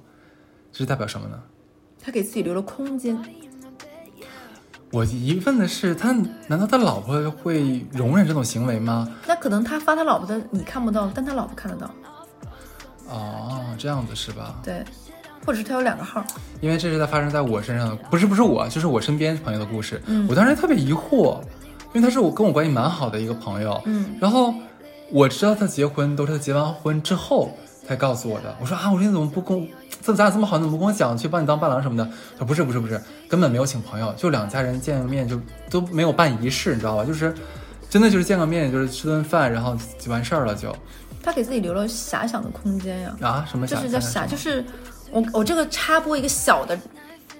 [0.71, 1.37] 这是代表什么呢？
[2.01, 3.21] 他给自己留了空间。
[4.89, 6.15] 我疑问的是，他
[6.47, 9.09] 难道他老婆会容忍这种行为吗？
[9.27, 11.89] 那可能他发他老婆的你看不到，但他老婆看得到，
[13.09, 14.61] 哦，这样子是吧？
[14.63, 14.85] 对，
[15.45, 16.23] 或者是他有两个号，
[16.61, 20.01] 因为这是在发生在我身上的，不是不是我，就是我身边朋友的故事。
[20.07, 21.39] 嗯我当时特别疑惑，
[21.93, 24.53] 因为他是我跟我关系蛮好的一个朋友，嗯，然后
[25.11, 27.55] 我知道他结婚都是他结完婚之后
[27.87, 28.55] 才告诉我的。
[28.61, 29.67] 我说啊，我说你怎么不跟我
[30.01, 32.05] 这咱俩这么好，你怎么不跟我讲，去帮你当伴郎什么的？
[32.33, 35.39] 他说不是不是不是，根本没有请朋友，就两家人见个面就
[35.69, 37.05] 都没有办仪式，你知道吧？
[37.05, 37.33] 就是
[37.89, 40.75] 真的就是见个面，就是吃顿饭，然后就完事儿了就。
[41.21, 43.15] 他给自己留了遐想的空间呀。
[43.21, 43.85] 啊，什么就想？
[43.85, 44.65] 是叫遐，想就是
[45.13, 46.77] 我我这个插播一个小的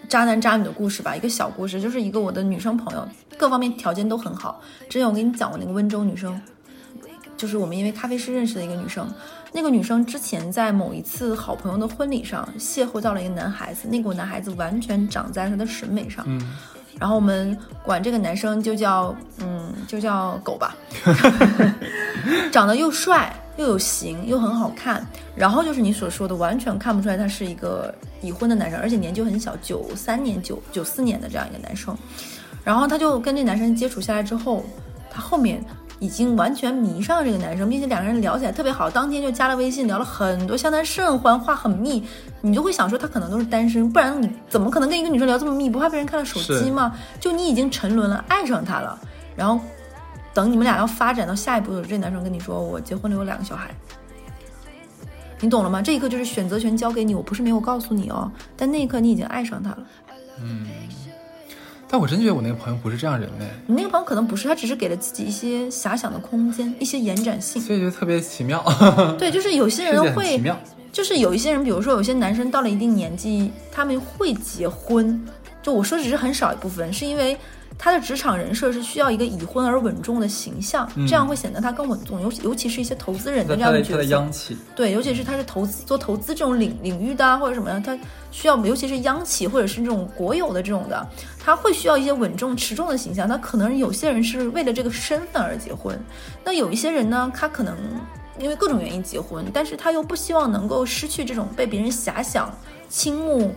[0.08, 3.08] 渣男渣女的故事吧，一个小故事，就是一个我的女生朋友，
[3.38, 4.62] 各方面条件都很好。
[4.88, 6.40] 之前我跟你讲过那个温州女生，
[7.36, 9.12] 就是我们因为咖啡师认识的一个女生。
[9.56, 16.26] 那个女生之前在某一次好朋友的婚礼上邂逅到了一个男孩子，那个男孩子完全长在她的审美上。
[16.28, 16.42] 嗯，
[17.00, 20.76] 然后我们管这个男生就叫嗯，就叫狗吧，
[22.52, 31.96] 长得又帅又有型又很好看，然后就是你所说的，完全看不出来他是一个已婚的男生，而且年纪很小，九三年九九四年的这样一个男生。
[32.64, 34.64] 然后他就跟这男生接触下来之后，
[35.12, 35.64] 他后面
[36.00, 42.04] 已经完全迷上了这个男生，并且两个人聊起来特别好，当天就加了微信，聊了很多，相谈甚欢，话很密。
[42.42, 45.70] 你就会想说他可能都是单身，不然你怎么可能跟一个女生聊这么密？
[45.70, 46.94] 不怕被人看到手机吗？
[47.20, 49.00] 就你已经沉沦了，爱上他了，
[49.36, 49.64] 然后
[50.34, 53.70] 等你们俩要发展到下一步的时候，这男生跟你说我结婚了，有两个小孩。
[55.40, 55.82] 你懂了吗？
[55.82, 59.80] 这一刻就是选择权交给你，我不是没有告诉你哦，但那一刻你已经爱上他了。
[61.88, 67.62] 但我真觉得我那个朋友不是这样人类，你那个朋友可能不是，他只是给了自己一些遐想的空间，一些延展性。
[67.62, 68.64] 所以觉得特别奇妙。
[69.20, 70.42] 对，就是有些人会。
[70.92, 75.20] 就是有一些人，比如说有些男生到了一定年纪，他们会结婚。
[75.60, 77.36] 就我说只是很少一部分，是因为
[77.78, 82.22] 他的职场人设是需要一个已婚而稳重的形象，这样会显得他更稳重。
[82.22, 87.98] 尤尤其是一些投资人的这样的角色，央企，对，尤其是他是投资做投资这种领领域的啊，或者什么的，他
[88.32, 91.06] 需要，尤其是央企或者是这种国有的这种的，
[91.40, 93.28] 他会需要一些稳重持重的形象。
[93.28, 96.00] 那可能有些人是为了这个身份而结婚，
[96.44, 97.76] 那有一些人呢，他可能
[98.40, 102.56] 因为各种原因结婚，但是他又不希望能够失去这种被别人遐想、
[102.88, 103.54] 倾慕。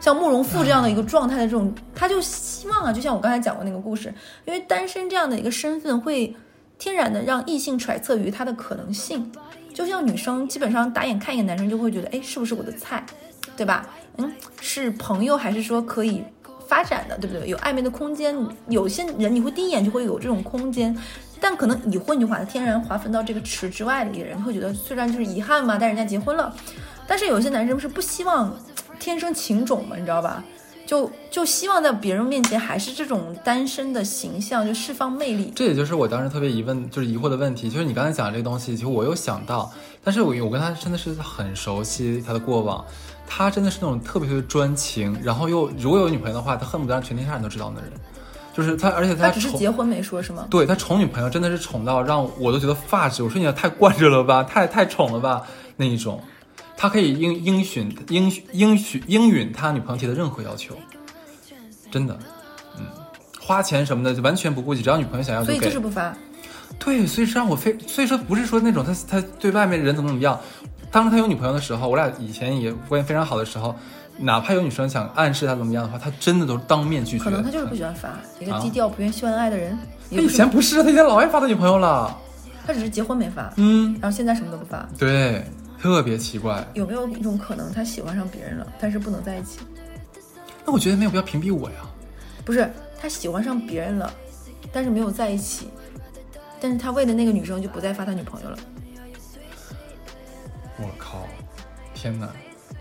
[0.00, 4.12] 像慕容复这样的一个状态的这种，他就希望啊，就像我刚才讲过那个故事，
[4.44, 6.34] 因为单身这样的一个身份会
[6.78, 9.30] 天然的让异性揣测于他的可能性。
[9.74, 13.04] 就像女生基本上打眼看一个男生就会觉得，哎，是不是我的菜，
[13.56, 13.86] 对吧？
[14.16, 16.24] 嗯，是朋友还是说可以
[16.66, 17.46] 发展的，对不对？
[17.46, 18.34] 有暧昧的空间。
[18.68, 20.96] 有些人你会第一眼就会有这种空间，
[21.38, 26.54] 但可能已婚你就划天然划分到这个池之外的一个人，会觉得虽然就是遗憾嘛，但人家结婚了。
[27.06, 28.58] 但是有些男生是不希望
[28.98, 30.42] 天生情种嘛，你知道吧？
[30.86, 35.52] 就就希望在别人面前还是这种单身的形象，就释放魅力。
[35.56, 39.68] 这也就是我当时特别疑问，就是疑惑的问题，就是你刚才讲的这个东西，其实我有想到，
[40.04, 42.84] 但是我我跟他真的是很熟悉他的过往，
[43.26, 47.90] 他真的是那种特别特别专情，然后又如果有女朋友的话，他恨不得让全天下人都知道的人，
[48.54, 50.46] 就是他，而且他只是结婚没说是吗？
[50.48, 55.42] 对他宠女朋友真的是宠到让我都觉得发指，我说你也太惯着了吧，太太宠了吧
[55.76, 56.22] 那一种，
[56.76, 60.76] 他可以应应允应应许应允他女朋友提的任何要求，
[61.90, 62.18] 真的，
[62.78, 62.84] 嗯，
[63.40, 65.58] 花钱什么的就完全不顾及，只要女朋友想要所以。
[65.58, 66.14] 就是不发。
[66.78, 70.38] 对，所以是让我非，所以说不是说那种他他对外面人怎么怎么样，
[70.90, 73.74] 当他有女朋友的时候，我俩以前也关系非常好的时候，
[74.18, 77.24] 哪怕有女生想暗示他怎么样的话，他真的都当面拒绝。
[77.24, 79.78] 可能他就是不喜欢发，一个啊低调不愿秀恩爱的人。
[80.10, 82.14] 也他以前不是，他以前老爱发他女朋友了。
[82.66, 84.86] 他只是结婚没发，嗯，然后现在什么都不发。
[84.98, 85.44] 对，
[85.86, 86.66] 特别奇怪。
[86.74, 89.60] 有没有一种可能，他喜欢上别人了，但是不能在一起？
[90.64, 91.76] 那我觉得没有必要屏蔽我呀。
[92.44, 92.68] 不是，
[93.00, 94.12] 他喜欢上别人了，
[94.72, 95.68] 但是没有在一起，
[96.60, 98.58] 但是他为了那个女生就不再发他女朋友了。
[100.78, 101.24] 我靠，
[101.94, 102.28] 天哪！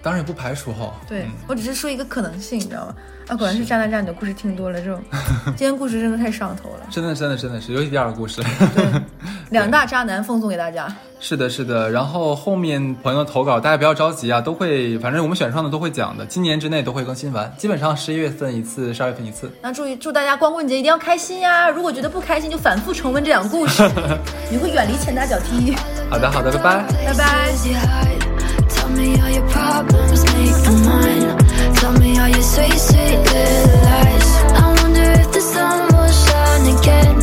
[0.05, 0.93] 当然也不排除哈。
[1.09, 2.93] 对、嗯我只是说一个可能性，你知道吗？
[3.27, 5.01] 啊，果然是渣男渣女的故事听多了，这种
[5.57, 6.85] 今天故事真的太上头了。
[6.91, 8.39] 真的，真的，真的是，尤其第二个故事。
[8.75, 8.85] 对，
[9.49, 10.87] 两大渣男奉送给大家。
[11.19, 11.89] 是的，是的。
[11.89, 19.49] 然后后面朋友投稿，大家不要着急啊，都会，反正我们选上的都会讲的，今年之内都会更新完，基本上十一月份一次，十二月份一次。
[19.59, 21.67] 那祝祝大家光棍节一定要开心呀！
[21.67, 23.81] 如果觉得不开心，就反复重温这两个故事，
[24.51, 25.75] 你会远离钱大脚踢。
[26.11, 26.85] 好的，好的，拜拜。
[27.07, 28.64] 拜拜。
[28.85, 31.37] Tell me all your problems, make them mine.
[31.73, 34.29] Tell me all your sweet, sweet little lies.
[34.61, 37.17] I wonder if the sun will shine again.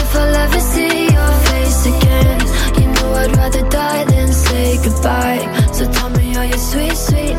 [0.00, 2.40] If I'll ever see your face again.
[2.80, 5.44] You know I'd rather die than say goodbye.
[5.74, 7.36] So tell me all your sweet, sweet